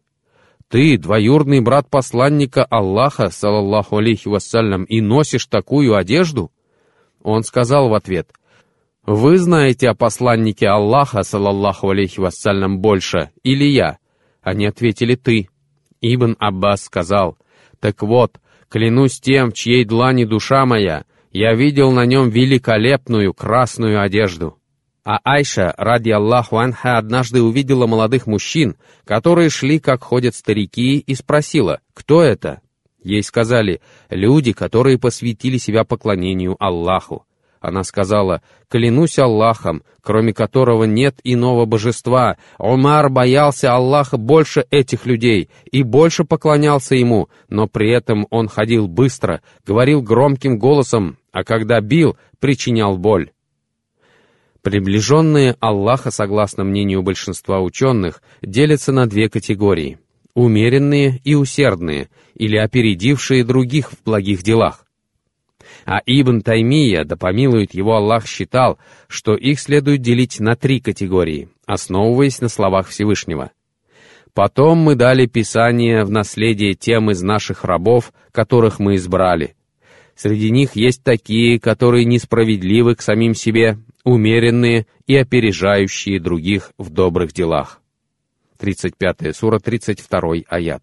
Ты, 0.68 0.98
двоюродный 0.98 1.60
брат 1.60 1.88
посланника 1.88 2.64
Аллаха, 2.64 3.30
салаллаху 3.30 3.98
алейхи 3.98 4.28
вассалям, 4.28 4.84
и 4.84 5.00
носишь 5.00 5.46
такую 5.46 5.94
одежду? 5.94 6.50
Он 7.22 7.44
сказал 7.44 7.88
в 7.88 7.94
ответ, 7.94 8.30
«Вы 9.04 9.38
знаете 9.38 9.88
о 9.88 9.94
посланнике 9.94 10.66
Аллаха, 10.66 11.22
салаллаху 11.22 11.90
алейхи 11.90 12.18
вассалям, 12.18 12.80
больше, 12.80 13.30
или 13.44 13.64
я?» 13.64 13.98
Они 14.42 14.66
ответили, 14.66 15.14
«Ты». 15.14 15.48
Ибн 16.00 16.36
Аббас 16.40 16.84
сказал, 16.84 17.38
«Так 17.78 18.02
вот, 18.02 18.40
клянусь 18.68 19.20
тем, 19.20 19.50
в 19.50 19.54
чьей 19.54 19.84
длани 19.84 20.24
душа 20.24 20.66
моя, 20.66 21.04
я 21.30 21.54
видел 21.54 21.92
на 21.92 22.04
нем 22.06 22.30
великолепную 22.30 23.32
красную 23.32 24.02
одежду». 24.02 24.58
А 25.06 25.20
Айша, 25.22 25.72
ради 25.78 26.10
Аллаху 26.10 26.58
Анха, 26.58 26.98
однажды 26.98 27.40
увидела 27.40 27.86
молодых 27.86 28.26
мужчин, 28.26 28.74
которые 29.04 29.50
шли, 29.50 29.78
как 29.78 30.02
ходят 30.02 30.34
старики, 30.34 30.98
и 30.98 31.14
спросила, 31.14 31.78
кто 31.94 32.22
это? 32.22 32.60
Ей 33.04 33.22
сказали, 33.22 33.80
люди, 34.10 34.52
которые 34.52 34.98
посвятили 34.98 35.58
себя 35.58 35.84
поклонению 35.84 36.56
Аллаху. 36.58 37.24
Она 37.60 37.84
сказала, 37.84 38.42
«Клянусь 38.68 39.20
Аллахом, 39.20 39.84
кроме 40.00 40.34
которого 40.34 40.82
нет 40.84 41.20
иного 41.22 41.66
божества. 41.66 42.36
Умар 42.58 43.08
боялся 43.08 43.76
Аллаха 43.76 44.16
больше 44.16 44.66
этих 44.72 45.06
людей 45.06 45.50
и 45.70 45.84
больше 45.84 46.24
поклонялся 46.24 46.96
ему, 46.96 47.28
но 47.48 47.68
при 47.68 47.92
этом 47.92 48.26
он 48.30 48.48
ходил 48.48 48.88
быстро, 48.88 49.40
говорил 49.64 50.02
громким 50.02 50.58
голосом, 50.58 51.16
а 51.30 51.44
когда 51.44 51.80
бил, 51.80 52.16
причинял 52.40 52.98
боль». 52.98 53.30
Приближенные 54.66 55.54
Аллаха, 55.60 56.10
согласно 56.10 56.64
мнению 56.64 57.04
большинства 57.04 57.60
ученых, 57.60 58.20
делятся 58.42 58.90
на 58.90 59.06
две 59.06 59.28
категории— 59.28 60.00
умеренные 60.34 61.20
и 61.22 61.36
усердные, 61.36 62.08
или 62.34 62.56
опередившие 62.56 63.44
других 63.44 63.92
в 63.92 64.02
благих 64.04 64.42
делах. 64.42 64.84
А 65.84 66.00
Ибн 66.04 66.40
Таймия, 66.40 67.04
да 67.04 67.14
помилует 67.14 67.74
его 67.74 67.94
Аллах, 67.94 68.26
считал, 68.26 68.80
что 69.06 69.36
их 69.36 69.60
следует 69.60 70.02
делить 70.02 70.40
на 70.40 70.56
три 70.56 70.80
категории, 70.80 71.48
основываясь 71.64 72.40
на 72.40 72.48
словах 72.48 72.88
Всевышнего. 72.88 73.52
Потом 74.34 74.78
мы 74.78 74.96
дали 74.96 75.26
Писание 75.26 76.02
в 76.02 76.10
наследие 76.10 76.74
тем 76.74 77.12
из 77.12 77.22
наших 77.22 77.62
рабов, 77.62 78.12
которых 78.32 78.80
мы 78.80 78.96
избрали. 78.96 79.54
Среди 80.16 80.50
них 80.50 80.76
есть 80.76 81.02
такие, 81.02 81.60
которые 81.60 82.06
несправедливы 82.06 82.94
к 82.94 83.02
самим 83.02 83.34
себе, 83.34 83.78
умеренные 84.02 84.86
и 85.06 85.14
опережающие 85.14 86.18
других 86.18 86.72
в 86.78 86.88
добрых 86.88 87.34
делах. 87.34 87.82
35 88.58 89.36
сура, 89.36 89.58
32 89.58 90.44
аят. 90.48 90.82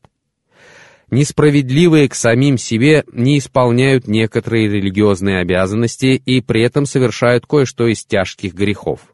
Несправедливые 1.10 2.10
к 2.10 2.16
самим 2.16 2.58
себе 2.58 3.04
не 3.12 3.40
исполняют 3.40 4.08
некоторые 4.08 4.68
религиозные 4.68 5.40
обязанности 5.40 6.22
и 6.26 6.42
при 6.42 6.64
этом 6.64 6.86
совершают 6.86 7.46
кое-что 7.48 7.88
из 7.88 8.06
тяжких 8.06 8.54
грехов. 8.54 9.13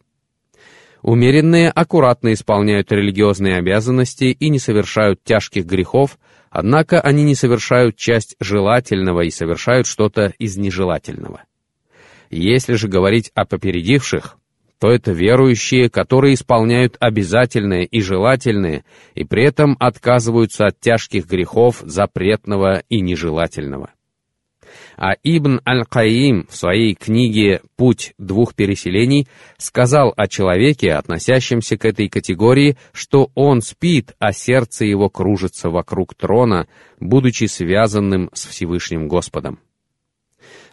Умеренные 1.01 1.69
аккуратно 1.69 2.33
исполняют 2.33 2.91
религиозные 2.91 3.57
обязанности 3.57 4.25
и 4.25 4.49
не 4.49 4.59
совершают 4.59 5.23
тяжких 5.23 5.65
грехов, 5.65 6.17
однако 6.49 6.99
они 6.99 7.23
не 7.23 7.35
совершают 7.35 7.95
часть 7.95 8.35
желательного 8.39 9.21
и 9.21 9.29
совершают 9.29 9.87
что-то 9.87 10.33
из 10.39 10.57
нежелательного. 10.57 11.43
Если 12.29 12.75
же 12.75 12.87
говорить 12.87 13.31
о 13.33 13.45
попередивших, 13.45 14.37
то 14.79 14.89
это 14.89 15.11
верующие, 15.11 15.89
которые 15.89 16.35
исполняют 16.35 16.95
обязательные 16.99 17.85
и 17.85 18.01
желательные, 18.01 18.85
и 19.13 19.25
при 19.25 19.43
этом 19.43 19.75
отказываются 19.79 20.67
от 20.67 20.79
тяжких 20.79 21.27
грехов 21.27 21.81
запретного 21.85 22.83
и 22.87 23.01
нежелательного. 23.01 23.91
А 24.97 25.13
Ибн 25.23 25.61
Аль-Каим 25.67 26.47
в 26.49 26.55
своей 26.55 26.95
книге 26.95 27.61
«Путь 27.75 28.13
двух 28.17 28.55
переселений» 28.55 29.27
сказал 29.57 30.13
о 30.15 30.27
человеке, 30.27 30.93
относящемся 30.93 31.77
к 31.77 31.85
этой 31.85 32.09
категории, 32.09 32.77
что 32.91 33.31
он 33.35 33.61
спит, 33.61 34.13
а 34.19 34.33
сердце 34.33 34.85
его 34.85 35.09
кружится 35.09 35.69
вокруг 35.69 36.15
трона, 36.15 36.67
будучи 36.99 37.45
связанным 37.45 38.29
с 38.33 38.45
Всевышним 38.45 39.07
Господом 39.07 39.59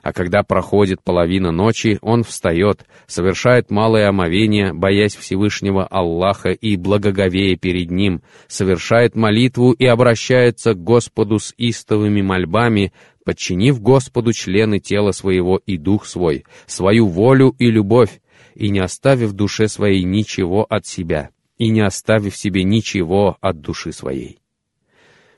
а 0.07 0.13
когда 0.13 0.45
проходит 0.45 1.03
половина 1.03 1.51
ночи, 1.51 1.99
он 2.01 2.23
встает, 2.23 2.87
совершает 3.09 3.73
малое 3.73 4.09
омовение, 4.09 4.73
боясь 4.73 5.17
Всевышнего 5.17 5.85
Аллаха 5.85 6.51
и 6.51 6.77
благоговея 6.77 7.57
перед 7.57 7.91
Ним, 7.91 8.23
совершает 8.47 9.17
молитву 9.17 9.73
и 9.73 9.85
обращается 9.85 10.75
к 10.75 10.85
Господу 10.85 11.41
с 11.41 11.53
истовыми 11.59 12.23
мольбами, 12.23 12.93
подчинив 13.25 13.83
Господу 13.83 14.33
члены 14.33 14.79
тела 14.79 15.11
своего 15.11 15.61
и 15.67 15.77
дух 15.77 16.07
свой, 16.07 16.45
свою 16.67 17.09
волю 17.09 17.57
и 17.59 17.69
любовь, 17.69 18.21
и 18.55 18.69
не 18.69 18.79
оставив 18.79 19.33
душе 19.33 19.67
своей 19.67 20.05
ничего 20.05 20.65
от 20.71 20.87
себя, 20.87 21.31
и 21.59 21.69
не 21.69 21.81
оставив 21.81 22.37
себе 22.37 22.63
ничего 22.63 23.39
от 23.41 23.61
души 23.61 23.91
своей. 23.91 24.39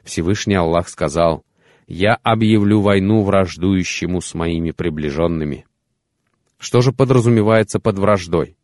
Всевышний 0.04 0.56
Аллах 0.56 0.90
сказал, 0.90 1.42
я 1.88 2.16
объявлю 2.22 2.82
войну 2.82 3.22
враждующему 3.22 4.20
с 4.20 4.34
моими 4.34 4.72
приближенными. 4.72 5.64
Что 6.58 6.82
же 6.82 6.92
подразумевается 6.92 7.80
под 7.80 7.98
враждой? 7.98 8.56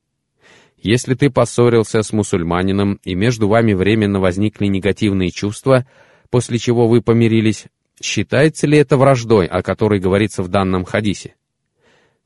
Если 0.76 1.14
ты 1.14 1.30
поссорился 1.30 2.02
с 2.02 2.12
мусульманином, 2.12 3.00
и 3.02 3.14
между 3.14 3.48
вами 3.48 3.72
временно 3.72 4.20
возникли 4.20 4.66
негативные 4.66 5.30
чувства, 5.30 5.86
после 6.28 6.58
чего 6.58 6.86
вы 6.86 7.00
помирились, 7.00 7.64
считается 8.00 8.66
ли 8.66 8.76
это 8.76 8.98
враждой, 8.98 9.46
о 9.46 9.62
которой 9.62 10.00
говорится 10.00 10.42
в 10.42 10.48
данном 10.48 10.84
хадисе? 10.84 11.34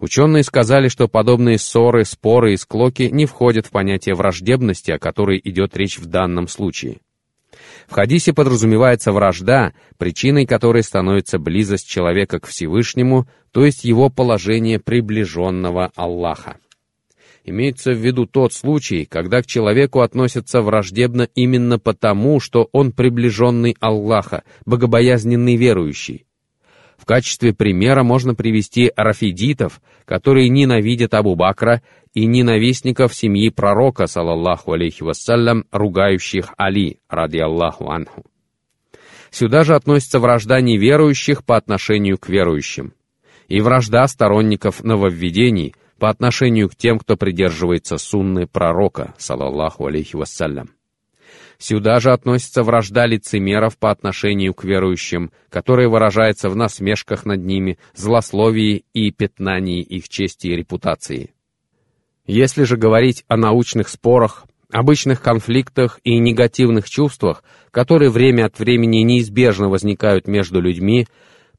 Ученые 0.00 0.42
сказали, 0.42 0.88
что 0.88 1.06
подобные 1.06 1.58
ссоры, 1.58 2.04
споры 2.04 2.54
и 2.54 2.56
склоки 2.56 3.02
не 3.02 3.26
входят 3.26 3.66
в 3.66 3.70
понятие 3.70 4.16
враждебности, 4.16 4.90
о 4.90 4.98
которой 4.98 5.40
идет 5.44 5.76
речь 5.76 5.98
в 5.98 6.06
данном 6.06 6.48
случае. 6.48 6.98
В 7.88 7.94
хадисе 7.94 8.34
подразумевается 8.34 9.12
вражда, 9.12 9.72
причиной 9.96 10.44
которой 10.44 10.82
становится 10.82 11.38
близость 11.38 11.88
человека 11.88 12.38
к 12.38 12.46
Всевышнему, 12.46 13.26
то 13.50 13.64
есть 13.64 13.84
его 13.84 14.10
положение 14.10 14.78
приближенного 14.78 15.90
Аллаха. 15.96 16.58
Имеется 17.44 17.92
в 17.92 17.96
виду 17.96 18.26
тот 18.26 18.52
случай, 18.52 19.06
когда 19.06 19.40
к 19.40 19.46
человеку 19.46 20.00
относятся 20.00 20.60
враждебно 20.60 21.28
именно 21.34 21.78
потому, 21.78 22.40
что 22.40 22.68
он 22.72 22.92
приближенный 22.92 23.74
Аллаха, 23.80 24.42
богобоязненный 24.66 25.56
верующий. 25.56 26.26
В 26.98 27.06
качестве 27.06 27.54
примера 27.54 28.02
можно 28.02 28.34
привести 28.34 28.92
рафидитов, 28.96 29.80
которые 30.04 30.50
ненавидят 30.50 31.14
Абу 31.14 31.36
Бакра, 31.36 31.80
и 32.18 32.26
ненавистников 32.26 33.14
семьи 33.14 33.48
пророка, 33.48 34.08
салаллаху 34.08 34.72
алейхи 34.72 35.04
вассалям, 35.04 35.66
ругающих 35.70 36.52
Али, 36.56 36.98
ради 37.08 37.38
Аллаху 37.38 37.90
анху. 37.90 38.24
Сюда 39.30 39.62
же 39.62 39.76
относится 39.76 40.18
вражда 40.18 40.60
неверующих 40.60 41.44
по 41.44 41.56
отношению 41.56 42.18
к 42.18 42.28
верующим, 42.28 42.92
и 43.46 43.60
вражда 43.60 44.08
сторонников 44.08 44.82
нововведений 44.82 45.76
по 46.00 46.10
отношению 46.10 46.68
к 46.68 46.74
тем, 46.74 46.98
кто 46.98 47.16
придерживается 47.16 47.98
сунны 47.98 48.48
пророка, 48.48 49.14
салаллаху 49.16 49.86
алейхи 49.86 50.16
вассалям. 50.16 50.70
Сюда 51.58 52.00
же 52.00 52.10
относится 52.10 52.64
вражда 52.64 53.06
лицемеров 53.06 53.78
по 53.78 53.92
отношению 53.92 54.54
к 54.54 54.64
верующим, 54.64 55.30
которая 55.50 55.88
выражается 55.88 56.50
в 56.50 56.56
насмешках 56.56 57.26
над 57.26 57.44
ними, 57.44 57.78
злословии 57.94 58.84
и 58.92 59.12
пятнании 59.12 59.82
их 59.82 60.08
чести 60.08 60.48
и 60.48 60.56
репутации. 60.56 61.30
Если 62.28 62.64
же 62.64 62.76
говорить 62.76 63.24
о 63.26 63.38
научных 63.38 63.88
спорах, 63.88 64.44
обычных 64.70 65.22
конфликтах 65.22 65.98
и 66.04 66.18
негативных 66.18 66.88
чувствах, 66.88 67.42
которые 67.70 68.10
время 68.10 68.44
от 68.44 68.58
времени 68.58 68.98
неизбежно 68.98 69.70
возникают 69.70 70.28
между 70.28 70.60
людьми, 70.60 71.06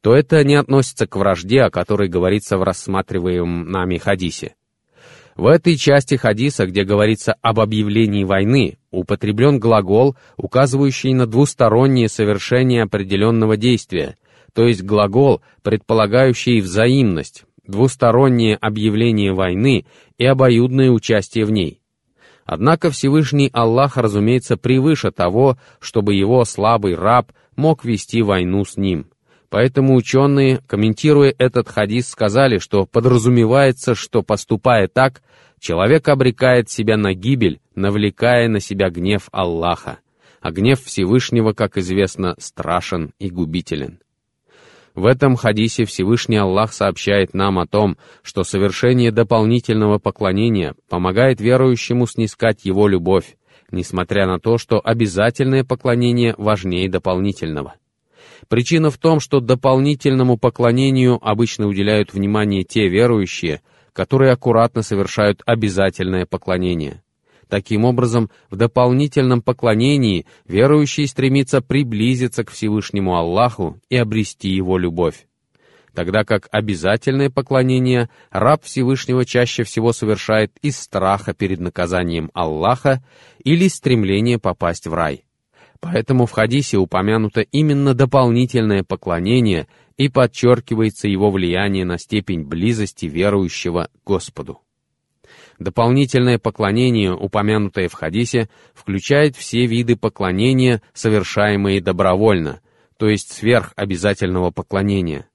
то 0.01 0.13
это 0.13 0.43
не 0.43 0.53
относится 0.53 1.07
к 1.07 1.15
вражде, 1.15 1.63
о 1.63 1.71
которой 1.71 2.07
говорится 2.07 2.59
в 2.59 2.63
рассматриваемом 2.63 3.71
нами 3.71 3.97
хадисе. 3.97 4.53
В 5.35 5.47
этой 5.47 5.75
части 5.75 6.15
хадиса, 6.15 6.67
где 6.67 6.83
говорится 6.83 7.33
об 7.41 7.59
объявлении 7.59 8.23
войны, 8.23 8.77
употреблен 8.91 9.59
глагол, 9.59 10.15
указывающий 10.37 11.13
на 11.13 11.25
двустороннее 11.25 12.09
совершение 12.09 12.83
определенного 12.83 13.57
действия, 13.57 14.17
то 14.53 14.67
есть 14.67 14.83
глагол, 14.83 15.41
предполагающий 15.63 16.61
взаимность, 16.61 17.45
двустороннее 17.69 18.55
объявление 18.55 19.33
войны 19.33 19.85
и 20.17 20.25
обоюдное 20.25 20.89
участие 20.89 21.45
в 21.45 21.51
ней. 21.51 21.81
Однако 22.45 22.89
Всевышний 22.89 23.49
Аллах, 23.53 23.95
разумеется, 23.95 24.57
превыше 24.57 25.11
того, 25.11 25.57
чтобы 25.79 26.15
его 26.15 26.43
слабый 26.45 26.95
раб 26.95 27.31
мог 27.55 27.85
вести 27.85 28.23
войну 28.23 28.65
с 28.65 28.75
ним. 28.75 29.05
Поэтому 29.49 29.95
ученые, 29.95 30.59
комментируя 30.67 31.33
этот 31.37 31.69
хадис, 31.69 32.09
сказали, 32.09 32.57
что 32.57 32.85
подразумевается, 32.85 33.95
что, 33.95 34.23
поступая 34.23 34.87
так, 34.87 35.21
человек 35.59 36.07
обрекает 36.07 36.69
себя 36.69 36.97
на 36.97 37.13
гибель, 37.13 37.59
навлекая 37.75 38.47
на 38.47 38.59
себя 38.59 38.89
гнев 38.89 39.27
Аллаха. 39.31 39.99
А 40.41 40.51
гнев 40.51 40.81
Всевышнего, 40.83 41.53
как 41.53 41.77
известно, 41.77 42.35
страшен 42.39 43.11
и 43.19 43.29
губителен. 43.29 43.99
В 44.95 45.05
этом 45.05 45.35
хадисе 45.35 45.85
Всевышний 45.85 46.37
Аллах 46.37 46.73
сообщает 46.73 47.33
нам 47.33 47.59
о 47.59 47.67
том, 47.67 47.97
что 48.21 48.43
совершение 48.43 49.11
дополнительного 49.11 49.99
поклонения 49.99 50.75
помогает 50.89 51.39
верующему 51.39 52.07
снискать 52.07 52.65
его 52.65 52.87
любовь, 52.87 53.37
несмотря 53.71 54.25
на 54.25 54.39
то, 54.39 54.57
что 54.57 54.81
обязательное 54.83 55.63
поклонение 55.63 56.33
важнее 56.37 56.89
дополнительного. 56.89 57.75
Причина 58.47 58.89
в 58.89 58.97
том, 58.97 59.19
что 59.19 59.39
дополнительному 59.39 60.37
поклонению 60.37 61.19
обычно 61.21 61.67
уделяют 61.67 62.13
внимание 62.13 62.63
те 62.63 62.87
верующие, 62.87 63.61
которые 63.93 64.31
аккуратно 64.31 64.81
совершают 64.81 65.41
обязательное 65.45 66.25
поклонение. 66.25 67.03
Таким 67.49 67.83
образом, 67.83 68.29
в 68.51 68.55
дополнительном 68.55 69.41
поклонении 69.41 70.27
верующий 70.47 71.07
стремится 71.07 71.61
приблизиться 71.61 72.43
к 72.43 72.51
Всевышнему 72.51 73.15
Аллаху 73.15 73.81
и 73.89 73.97
обрести 73.97 74.49
его 74.49 74.77
любовь. 74.77 75.25
Тогда 75.95 76.23
как 76.23 76.47
обязательное 76.51 77.31
поклонение 77.31 78.09
раб 78.29 78.63
Всевышнего 78.63 79.25
чаще 79.25 79.63
всего 79.63 79.91
совершает 79.93 80.51
из 80.61 80.77
страха 80.77 81.33
перед 81.33 81.59
наказанием 81.59 82.29
Аллаха 82.35 83.03
или 83.43 83.67
стремления 83.67 84.37
попасть 84.37 84.85
в 84.85 84.93
рай. 84.93 85.25
Поэтому 85.79 86.27
в 86.27 86.31
хадисе 86.31 86.77
упомянуто 86.77 87.41
именно 87.41 87.95
дополнительное 87.95 88.83
поклонение 88.83 89.67
и 89.97 90.07
подчеркивается 90.07 91.07
его 91.07 91.31
влияние 91.31 91.83
на 91.83 91.97
степень 91.97 92.43
близости 92.43 93.07
верующего 93.07 93.89
к 93.91 94.07
Господу. 94.07 94.59
Дополнительное 95.59 96.39
поклонение, 96.39 97.13
упомянутое 97.13 97.89
в 97.89 97.93
хадисе, 97.93 98.49
включает 98.73 99.35
все 99.35 99.65
виды 99.65 99.97
поклонения, 99.97 100.81
совершаемые 100.93 101.81
добровольно, 101.81 102.61
то 102.97 103.09
есть 103.09 103.33
сверх 103.33 103.73
обязательного 103.75 104.51
поклонения. 104.51 105.27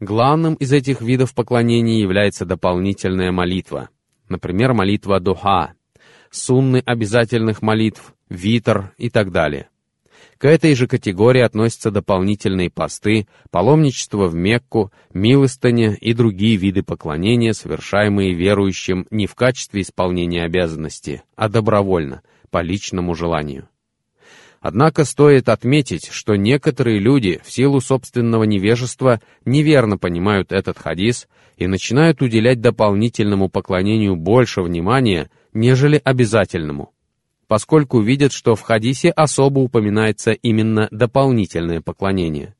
Главным 0.00 0.54
из 0.54 0.72
этих 0.72 1.02
видов 1.02 1.34
поклонения 1.34 2.00
является 2.00 2.46
дополнительная 2.46 3.30
молитва, 3.30 3.90
например, 4.28 4.72
молитва 4.72 5.20
духа, 5.20 5.74
сунны 6.30 6.82
обязательных 6.86 7.60
молитв, 7.60 8.14
витр 8.30 8.94
и 8.96 9.10
так 9.10 9.32
далее. 9.32 9.68
К 10.38 10.44
этой 10.44 10.76
же 10.76 10.86
категории 10.86 11.40
относятся 11.40 11.90
дополнительные 11.90 12.70
посты, 12.70 13.26
паломничество 13.50 14.28
в 14.28 14.36
Мекку, 14.36 14.92
милостыня 15.12 15.94
и 15.94 16.12
другие 16.14 16.56
виды 16.56 16.84
поклонения, 16.84 17.52
совершаемые 17.52 18.34
верующим 18.34 19.08
не 19.10 19.26
в 19.26 19.34
качестве 19.34 19.82
исполнения 19.82 20.44
обязанности, 20.44 21.24
а 21.34 21.48
добровольно, 21.48 22.22
по 22.50 22.62
личному 22.62 23.16
желанию. 23.16 23.68
Однако 24.60 25.04
стоит 25.04 25.48
отметить, 25.48 26.08
что 26.10 26.36
некоторые 26.36 27.00
люди 27.00 27.40
в 27.44 27.50
силу 27.50 27.80
собственного 27.80 28.44
невежества 28.44 29.20
неверно 29.44 29.98
понимают 29.98 30.52
этот 30.52 30.78
хадис 30.78 31.26
и 31.56 31.66
начинают 31.66 32.22
уделять 32.22 32.60
дополнительному 32.60 33.48
поклонению 33.48 34.14
больше 34.14 34.62
внимания, 34.62 35.30
нежели 35.52 36.00
обязательному 36.04 36.92
поскольку 37.48 38.00
видят, 38.00 38.32
что 38.32 38.54
в 38.54 38.60
хадисе 38.60 39.10
особо 39.10 39.60
упоминается 39.60 40.32
именно 40.32 40.86
дополнительное 40.90 41.80
поклонение. 41.80 42.54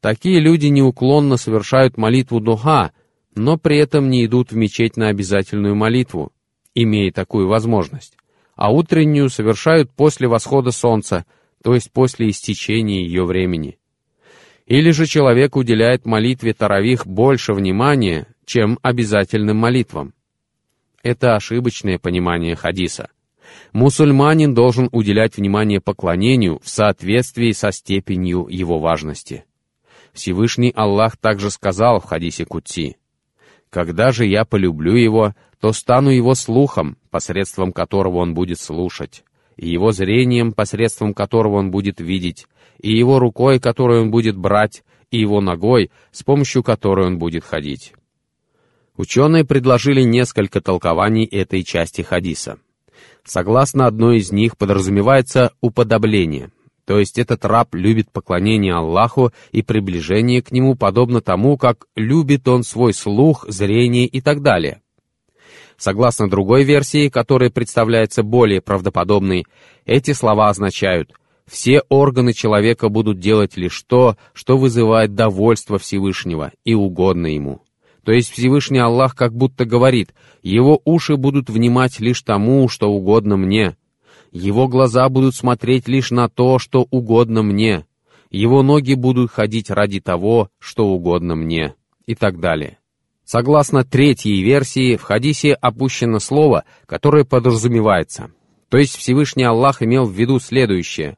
Такие 0.00 0.38
люди 0.38 0.66
неуклонно 0.66 1.36
совершают 1.36 1.98
молитву 1.98 2.40
духа, 2.40 2.92
но 3.34 3.58
при 3.58 3.76
этом 3.78 4.08
не 4.08 4.24
идут 4.24 4.52
в 4.52 4.56
мечеть 4.56 4.96
на 4.96 5.08
обязательную 5.08 5.74
молитву, 5.74 6.32
имея 6.74 7.10
такую 7.10 7.48
возможность, 7.48 8.16
а 8.54 8.72
утреннюю 8.72 9.28
совершают 9.28 9.90
после 9.90 10.28
восхода 10.28 10.70
солнца, 10.70 11.26
то 11.62 11.74
есть 11.74 11.90
после 11.90 12.30
истечения 12.30 13.04
ее 13.04 13.24
времени. 13.24 13.78
Или 14.66 14.90
же 14.90 15.06
человек 15.06 15.56
уделяет 15.56 16.06
молитве 16.06 16.52
таравих 16.52 17.06
больше 17.06 17.52
внимания, 17.52 18.26
чем 18.44 18.78
обязательным 18.82 19.56
молитвам. 19.56 20.14
Это 21.02 21.34
ошибочное 21.36 21.98
понимание 21.98 22.54
хадиса. 22.54 23.08
Мусульманин 23.72 24.54
должен 24.54 24.88
уделять 24.92 25.36
внимание 25.36 25.80
поклонению 25.80 26.60
в 26.62 26.68
соответствии 26.68 27.52
со 27.52 27.72
степенью 27.72 28.46
его 28.48 28.78
важности. 28.78 29.44
Всевышний 30.12 30.72
Аллах 30.74 31.16
также 31.16 31.50
сказал 31.50 32.00
в 32.00 32.04
хадисе 32.04 32.46
Кутси, 32.46 32.96
«Когда 33.70 34.12
же 34.12 34.24
я 34.24 34.44
полюблю 34.44 34.94
его, 34.94 35.34
то 35.60 35.72
стану 35.72 36.10
его 36.10 36.34
слухом, 36.34 36.96
посредством 37.10 37.72
которого 37.72 38.18
он 38.18 38.34
будет 38.34 38.58
слушать, 38.58 39.24
и 39.56 39.68
его 39.68 39.92
зрением, 39.92 40.52
посредством 40.52 41.12
которого 41.12 41.56
он 41.56 41.70
будет 41.70 42.00
видеть, 42.00 42.46
и 42.80 42.96
его 42.96 43.18
рукой, 43.18 43.58
которую 43.58 44.02
он 44.02 44.10
будет 44.10 44.36
брать, 44.36 44.84
и 45.10 45.18
его 45.18 45.40
ногой, 45.40 45.90
с 46.12 46.22
помощью 46.22 46.62
которой 46.62 47.06
он 47.06 47.18
будет 47.18 47.44
ходить». 47.44 47.92
Ученые 48.96 49.44
предложили 49.44 50.02
несколько 50.02 50.62
толкований 50.62 51.26
этой 51.26 51.62
части 51.62 52.00
хадиса. 52.00 52.58
Согласно 53.24 53.86
одной 53.86 54.18
из 54.18 54.30
них 54.32 54.56
подразумевается 54.56 55.52
уподобление, 55.60 56.50
то 56.86 57.00
есть 57.00 57.18
этот 57.18 57.44
раб 57.44 57.74
любит 57.74 58.10
поклонение 58.12 58.74
Аллаху 58.74 59.32
и 59.50 59.62
приближение 59.62 60.40
к 60.40 60.52
нему 60.52 60.76
подобно 60.76 61.20
тому, 61.20 61.58
как 61.58 61.86
любит 61.96 62.46
он 62.46 62.62
свой 62.62 62.94
слух, 62.94 63.44
зрение 63.48 64.06
и 64.06 64.20
так 64.20 64.40
далее. 64.40 64.80
Согласно 65.76 66.30
другой 66.30 66.62
версии, 66.62 67.08
которая 67.08 67.50
представляется 67.50 68.22
более 68.22 68.60
правдоподобной, 68.60 69.44
эти 69.84 70.12
слова 70.12 70.48
означают 70.48 71.12
«все 71.46 71.82
органы 71.88 72.32
человека 72.32 72.88
будут 72.88 73.18
делать 73.18 73.56
лишь 73.56 73.82
то, 73.82 74.16
что 74.32 74.56
вызывает 74.56 75.14
довольство 75.14 75.78
Всевышнего 75.78 76.52
и 76.64 76.74
угодно 76.74 77.26
ему». 77.26 77.65
То 78.06 78.12
есть 78.12 78.30
Всевышний 78.30 78.78
Аллах 78.78 79.16
как 79.16 79.34
будто 79.34 79.64
говорит, 79.64 80.14
его 80.40 80.80
уши 80.84 81.16
будут 81.16 81.50
внимать 81.50 81.98
лишь 81.98 82.22
тому, 82.22 82.68
что 82.68 82.88
угодно 82.88 83.36
мне. 83.36 83.76
Его 84.30 84.68
глаза 84.68 85.08
будут 85.08 85.34
смотреть 85.34 85.88
лишь 85.88 86.12
на 86.12 86.28
то, 86.28 86.60
что 86.60 86.86
угодно 86.88 87.42
мне. 87.42 87.84
Его 88.30 88.62
ноги 88.62 88.94
будут 88.94 89.32
ходить 89.32 89.70
ради 89.70 89.98
того, 89.98 90.50
что 90.60 90.86
угодно 90.86 91.34
мне. 91.34 91.74
И 92.06 92.14
так 92.14 92.38
далее. 92.38 92.78
Согласно 93.24 93.82
третьей 93.82 94.40
версии, 94.40 94.94
в 94.94 95.02
хадисе 95.02 95.54
опущено 95.54 96.20
слово, 96.20 96.62
которое 96.86 97.24
подразумевается. 97.24 98.30
То 98.68 98.78
есть 98.78 98.94
Всевышний 98.94 99.42
Аллах 99.42 99.82
имел 99.82 100.04
в 100.04 100.12
виду 100.12 100.38
следующее. 100.38 101.16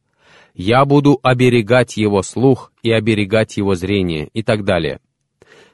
«Я 0.55 0.87
буду 0.87 1.21
оберегать 1.23 1.99
его 1.99 2.23
слух 2.23 2.73
и 2.83 2.91
оберегать 2.91 3.59
его 3.59 3.75
зрение» 3.75 4.31
и 4.33 4.43
так 4.43 4.65
далее. 4.65 5.01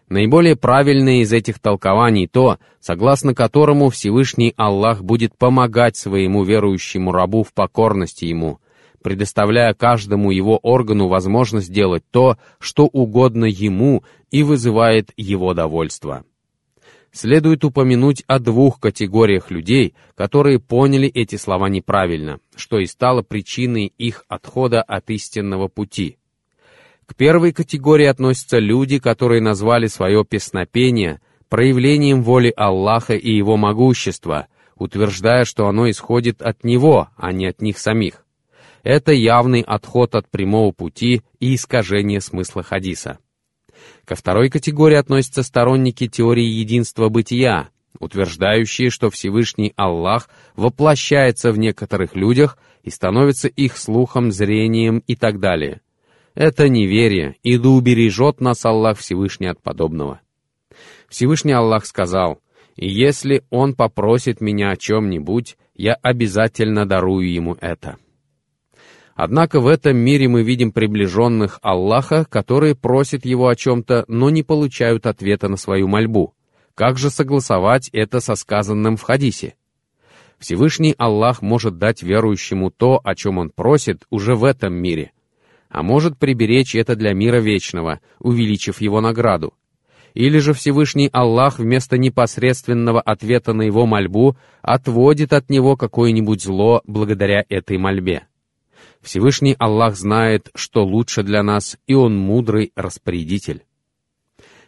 Наиболее 0.09 0.55
правильное 0.55 1.23
из 1.23 1.33
этих 1.33 1.59
толкований 1.59 2.27
то, 2.27 2.59
согласно 2.79 3.35
которому 3.35 3.89
Всевышний 3.89 4.53
Аллах 4.57 5.03
будет 5.03 5.37
помогать 5.37 5.97
своему 5.97 6.45
верующему 6.45 7.11
рабу 7.11 7.43
в 7.43 7.55
покорности 7.55 8.27
ему, 8.27 8.61
предоставляя 9.03 9.73
каждому 9.73 10.31
его 10.31 10.59
органу 10.59 11.09
возможность 11.09 11.73
делать 11.73 12.05
то, 12.11 12.37
что 12.59 12.85
угодно 12.85 13.47
ему 13.47 14.05
и 14.31 14.43
вызывает 14.43 15.11
его 15.17 15.55
довольство. 15.55 16.25
Следует 17.11 17.65
упомянуть 17.65 18.25
о 18.27 18.41
двух 18.41 18.81
категориях 18.81 19.51
людей, 19.51 19.95
которые 20.17 20.59
поняли 20.59 21.09
эти 21.09 21.37
слова 21.37 21.69
неправильно, 21.69 22.41
что 22.57 22.79
и 22.79 22.87
стало 22.87 23.23
причиной 23.23 23.93
их 23.97 24.25
отхода 24.29 24.83
от 24.83 25.09
истинного 25.11 25.69
пути– 25.69 26.19
к 27.07 27.15
первой 27.15 27.53
категории 27.53 28.07
относятся 28.07 28.59
люди, 28.59 28.99
которые 28.99 29.41
назвали 29.41 29.87
свое 29.87 30.25
песнопение 30.25 31.21
проявлением 31.49 32.23
воли 32.23 32.53
Аллаха 32.57 33.15
и 33.15 33.31
Его 33.31 33.57
могущества, 33.57 34.49
утверждая, 34.77 35.45
что 35.45 35.69
оно 35.69 35.89
исходит 35.91 36.43
от 36.43 36.65
Него, 36.65 37.09
а 37.17 37.33
не 37.33 37.47
от 37.47 37.61
них 37.61 37.79
самих. 37.79 38.25
Это 38.83 39.13
явный 39.13 39.63
отход 39.63 40.15
от 40.15 40.29
прямого 40.29 40.73
пути 40.73 41.23
и 41.41 41.55
искажение 41.55 42.21
смысла 42.21 42.63
хадиса. 42.63 43.19
Ко 44.05 44.15
второй 44.15 44.51
категории 44.51 44.97
относятся 44.97 45.43
сторонники 45.43 46.09
теории 46.09 46.45
единства 46.45 47.09
бытия, 47.09 47.69
утверждающие, 47.99 48.91
что 48.91 49.11
Всевышний 49.11 49.73
Аллах 49.77 50.29
воплощается 50.57 51.53
в 51.53 51.59
некоторых 51.59 52.15
людях 52.15 52.59
и 52.83 52.91
становится 52.91 53.49
их 53.49 53.79
слухом, 53.79 54.33
зрением 54.33 55.03
и 55.07 55.17
так 55.17 55.41
далее. 55.41 55.81
Это 56.35 56.69
неверие, 56.69 57.37
и 57.45 57.59
да 57.59 57.69
убережет 57.69 58.41
нас 58.41 58.65
Аллах 58.65 58.99
Всевышний 58.99 59.47
от 59.47 59.63
подобного. 59.63 60.21
Всевышний 61.09 61.53
Аллах 61.53 61.87
сказал, 61.87 62.41
«И 62.75 62.89
если 62.89 63.45
он 63.51 63.75
попросит 63.75 64.41
меня 64.41 64.71
о 64.71 64.77
чем-нибудь, 64.77 65.57
я 65.75 65.95
обязательно 65.95 66.87
дарую 66.87 67.33
ему 67.33 67.57
это». 67.61 67.99
Однако 69.15 69.61
в 69.61 69.69
этом 69.69 69.97
мире 69.97 70.27
мы 70.27 70.43
видим 70.43 70.73
приближенных 70.73 71.61
Аллаха, 71.63 72.25
которые 72.25 72.75
просят 72.75 73.25
его 73.25 73.47
о 73.47 73.55
чем-то, 73.55 74.05
но 74.09 74.29
не 74.29 74.43
получают 74.43 75.07
ответа 75.07 75.49
на 75.49 75.57
свою 75.57 75.87
мольбу. 75.87 76.35
Как 76.75 76.99
же 76.99 77.11
согласовать 77.11 77.89
это 77.93 78.19
со 78.19 78.35
сказанным 78.35 78.97
в 78.97 79.03
хадисе? 79.03 79.55
Всевышний 80.41 80.97
Аллах 80.99 81.43
может 81.43 81.79
дать 81.79 82.03
верующему 82.03 82.73
то, 82.73 83.01
о 83.05 83.15
чем 83.15 83.39
он 83.39 83.51
просит, 83.51 84.05
уже 84.11 84.35
в 84.35 84.43
этом 84.43 84.75
мире— 84.75 85.13
а 85.75 85.83
может 85.83 86.17
приберечь 86.17 86.77
это 86.77 86.95
для 86.95 87.13
мира 87.15 87.39
вечного, 87.41 87.99
увеличив 88.21 88.81
его 88.81 89.01
награду. 89.01 89.55
Или 90.15 90.39
же 90.39 90.53
Всевышний 90.53 91.11
Аллах 91.13 91.59
вместо 91.59 91.99
непосредственного 91.99 93.01
ответа 93.01 93.53
на 93.55 93.63
его 93.63 93.85
мольбу 93.85 94.37
отводит 94.63 95.33
от 95.33 95.51
него 95.51 95.77
какое-нибудь 95.77 96.45
зло 96.45 96.81
благодаря 96.87 97.45
этой 97.49 97.77
мольбе. 97.77 98.29
Всевышний 99.03 99.57
Аллах 99.59 99.97
знает, 99.97 100.51
что 100.55 100.85
лучше 100.85 101.25
для 101.25 101.43
нас, 101.43 101.77
и 101.89 101.95
Он 101.95 102.17
мудрый 102.17 102.71
распорядитель. 102.77 103.65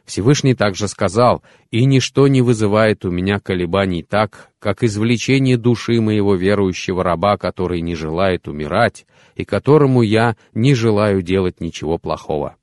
Всевышний 0.05 0.55
также 0.55 0.89
сказал, 0.89 1.45
«И 1.71 1.85
ничто 1.85 2.27
не 2.27 2.43
вызывает 2.43 3.05
у 3.05 3.13
меня 3.13 3.39
колебаний 3.39 4.03
так, 4.03 4.51
как 4.59 4.83
извлечение 4.83 5.57
души 5.57 6.01
моего 6.01 6.35
верующего 6.35 7.05
раба, 7.05 7.37
который 7.37 7.81
не 7.81 7.95
желает 7.95 8.49
умирать, 8.49 9.07
и 9.37 9.45
которому 9.45 10.03
я 10.03 10.37
не 10.55 10.75
желаю 10.75 11.23
делать 11.23 11.61
ничего 11.61 11.99
плохого». 11.99 12.57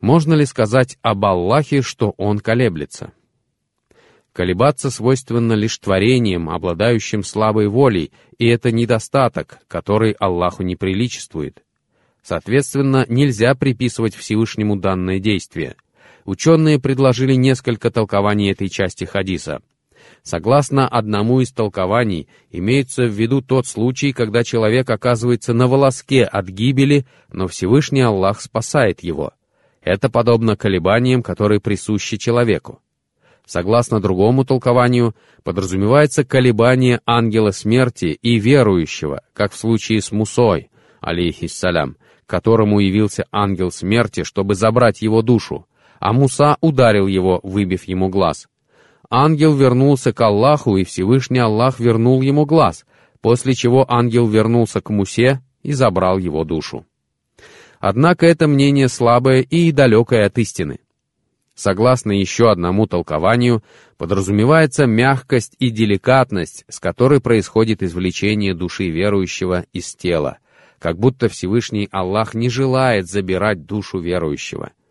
Можно 0.00 0.34
ли 0.34 0.44
сказать 0.44 0.98
об 1.00 1.24
Аллахе, 1.24 1.80
что 1.80 2.14
Он 2.18 2.38
колеблется? 2.38 3.12
Колебаться 4.32 4.90
свойственно 4.90 5.52
лишь 5.52 5.78
творениям, 5.78 6.50
обладающим 6.50 7.22
слабой 7.22 7.68
волей, 7.68 8.10
и 8.36 8.46
это 8.46 8.72
недостаток, 8.72 9.60
который 9.68 10.12
Аллаху 10.12 10.62
не 10.64 10.74
приличествует. 10.74 11.62
Соответственно, 12.22 13.06
нельзя 13.08 13.54
приписывать 13.54 14.14
Всевышнему 14.14 14.76
данное 14.76 15.20
действие— 15.20 15.76
Ученые 16.24 16.80
предложили 16.80 17.34
несколько 17.34 17.90
толкований 17.90 18.50
этой 18.50 18.68
части 18.68 19.04
хадиса. 19.04 19.60
Согласно 20.24 20.88
одному 20.88 21.40
из 21.40 21.52
толкований, 21.52 22.28
имеется 22.50 23.04
в 23.04 23.10
виду 23.10 23.42
тот 23.42 23.66
случай, 23.66 24.14
когда 24.14 24.42
человек 24.42 24.88
оказывается 24.88 25.52
на 25.52 25.68
волоске 25.68 26.24
от 26.24 26.46
гибели, 26.46 27.04
но 27.30 27.46
Всевышний 27.46 28.00
Аллах 28.00 28.40
спасает 28.40 29.02
его. 29.02 29.32
Это 29.82 30.08
подобно 30.08 30.56
колебаниям, 30.56 31.22
которые 31.22 31.60
присущи 31.60 32.16
человеку. 32.16 32.80
Согласно 33.44 34.00
другому 34.00 34.46
толкованию, 34.46 35.14
подразумевается 35.42 36.24
колебание 36.24 37.02
ангела 37.04 37.50
смерти 37.50 38.18
и 38.22 38.38
верующего, 38.38 39.20
как 39.34 39.52
в 39.52 39.58
случае 39.58 40.00
с 40.00 40.10
Мусой, 40.10 40.70
алейхиссалям, 41.02 41.98
которому 42.24 42.80
явился 42.80 43.26
ангел 43.30 43.70
смерти, 43.70 44.22
чтобы 44.22 44.54
забрать 44.54 45.02
его 45.02 45.20
душу, 45.20 45.66
а 46.00 46.14
Муса 46.14 46.56
ударил 46.62 47.06
его, 47.06 47.40
выбив 47.42 47.84
ему 47.84 48.08
глаз. 48.08 48.48
Ангел 49.10 49.54
вернулся 49.54 50.12
к 50.12 50.20
Аллаху, 50.20 50.76
и 50.76 50.84
Всевышний 50.84 51.38
Аллах 51.38 51.80
вернул 51.80 52.22
ему 52.22 52.46
глаз, 52.46 52.84
после 53.20 53.54
чего 53.54 53.90
ангел 53.90 54.26
вернулся 54.26 54.80
к 54.80 54.90
Мусе 54.90 55.40
и 55.62 55.72
забрал 55.72 56.18
его 56.18 56.44
душу. 56.44 56.86
Однако 57.80 58.26
это 58.26 58.46
мнение 58.46 58.88
слабое 58.88 59.42
и 59.42 59.70
далекое 59.72 60.26
от 60.26 60.38
истины. 60.38 60.80
Согласно 61.54 62.12
еще 62.12 62.50
одному 62.50 62.86
толкованию, 62.86 63.62
подразумевается 63.96 64.86
мягкость 64.86 65.54
и 65.58 65.70
деликатность, 65.70 66.64
с 66.68 66.80
которой 66.80 67.20
происходит 67.20 67.82
извлечение 67.82 68.54
души 68.54 68.88
верующего 68.88 69.64
из 69.72 69.94
тела, 69.94 70.38
как 70.78 70.98
будто 70.98 71.28
Всевышний 71.28 71.88
Аллах 71.92 72.34
не 72.34 72.48
желает 72.48 73.08
забирать 73.08 73.66
душу 73.66 73.98
верующего— 73.98 74.72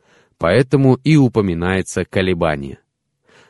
поэтому 0.44 0.96
и 1.06 1.16
упоминается 1.16 2.04
колебание. 2.04 2.80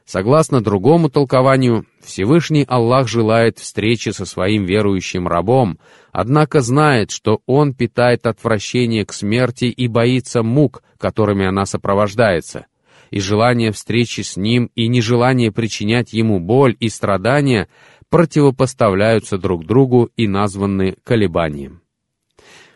Согласно 0.05 0.61
другому 0.61 1.09
толкованию, 1.09 1.85
Всевышний 2.01 2.65
Аллах 2.67 3.07
желает 3.07 3.59
встречи 3.59 4.09
со 4.09 4.25
своим 4.25 4.65
верующим 4.65 5.27
рабом, 5.27 5.79
однако 6.11 6.61
знает, 6.61 7.11
что 7.11 7.41
он 7.45 7.73
питает 7.73 8.27
отвращение 8.27 9.05
к 9.05 9.13
смерти 9.13 9.65
и 9.65 9.87
боится 9.87 10.43
мук, 10.43 10.83
которыми 10.97 11.45
она 11.45 11.65
сопровождается, 11.65 12.65
и 13.11 13.19
желание 13.19 13.71
встречи 13.71 14.21
с 14.21 14.35
ним 14.35 14.69
и 14.75 14.89
нежелание 14.89 15.51
причинять 15.51 16.11
ему 16.11 16.39
боль 16.39 16.75
и 16.79 16.89
страдания 16.89 17.69
противопоставляются 18.09 19.37
друг 19.37 19.65
другу 19.65 20.09
и 20.17 20.27
названы 20.27 20.97
колебанием. 21.03 21.81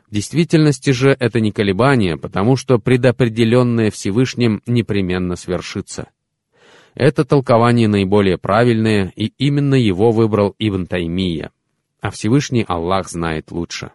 В 0.09 0.13
действительности 0.13 0.91
же 0.91 1.15
это 1.19 1.41
не 1.41 1.51
колебание, 1.51 2.15
потому 2.15 2.55
что 2.55 2.79
предопределенное 2.79 3.91
Всевышним 3.91 4.61
непременно 4.65 5.35
свершится. 5.35 6.07
Это 6.97 7.25
толкование 7.25 7.87
наиболее 7.87 8.39
правильное, 8.39 9.13
и 9.15 9.27
именно 9.37 9.75
его 9.75 10.11
выбрал 10.11 10.55
Ибн 10.57 10.87
Таймия, 10.87 11.51
а 12.01 12.09
Всевышний 12.09 12.65
Аллах 12.67 13.07
знает 13.07 13.51
лучше. 13.51 13.91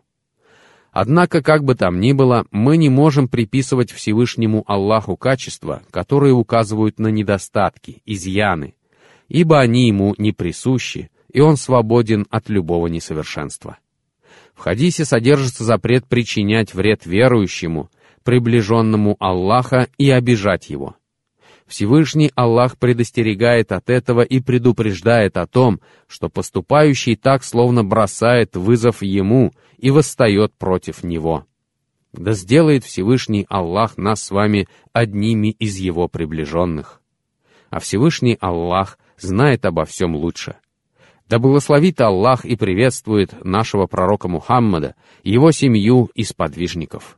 Однако, 0.92 1.42
как 1.42 1.64
бы 1.64 1.74
там 1.74 1.98
ни 1.98 2.12
было, 2.12 2.46
мы 2.52 2.76
не 2.76 2.90
можем 2.90 3.26
приписывать 3.26 3.90
Всевышнему 3.90 4.62
Аллаху 4.68 5.16
качества, 5.16 5.82
которые 5.90 6.32
указывают 6.32 7.00
на 7.00 7.08
недостатки, 7.08 8.02
изъяны, 8.06 8.76
ибо 9.26 9.58
они 9.58 9.88
ему 9.88 10.14
не 10.16 10.30
присущи, 10.30 11.10
и 11.32 11.40
он 11.40 11.56
свободен 11.56 12.24
от 12.30 12.50
любого 12.50 12.86
несовершенства. 12.86 13.78
В 14.54 14.60
хадисе 14.60 15.04
содержится 15.04 15.64
запрет 15.64 16.06
причинять 16.06 16.72
вред 16.72 17.04
верующему, 17.04 17.90
приближенному 18.22 19.16
Аллаха 19.18 19.88
и 19.98 20.08
обижать 20.08 20.70
его. 20.70 20.94
Всевышний 21.72 22.30
Аллах 22.34 22.76
предостерегает 22.76 23.72
от 23.72 23.88
этого 23.88 24.20
и 24.20 24.40
предупреждает 24.40 25.38
о 25.38 25.46
том, 25.46 25.80
что 26.06 26.28
поступающий 26.28 27.16
так 27.16 27.42
словно 27.42 27.82
бросает 27.82 28.56
вызов 28.56 29.00
ему 29.00 29.52
и 29.78 29.90
восстает 29.90 30.52
против 30.52 31.02
него. 31.02 31.46
Да 32.12 32.34
сделает 32.34 32.84
Всевышний 32.84 33.46
Аллах 33.48 33.96
нас 33.96 34.22
с 34.22 34.30
вами 34.30 34.68
одними 34.92 35.48
из 35.48 35.78
его 35.78 36.08
приближенных. 36.08 37.00
А 37.70 37.80
Всевышний 37.80 38.36
Аллах 38.38 38.98
знает 39.16 39.64
обо 39.64 39.86
всем 39.86 40.14
лучше. 40.14 40.56
Да 41.26 41.38
благословит 41.38 42.02
Аллах 42.02 42.44
и 42.44 42.54
приветствует 42.54 43.42
нашего 43.42 43.86
пророка 43.86 44.28
Мухаммада, 44.28 44.94
его 45.22 45.50
семью 45.52 46.10
и 46.14 46.22
сподвижников. 46.22 47.16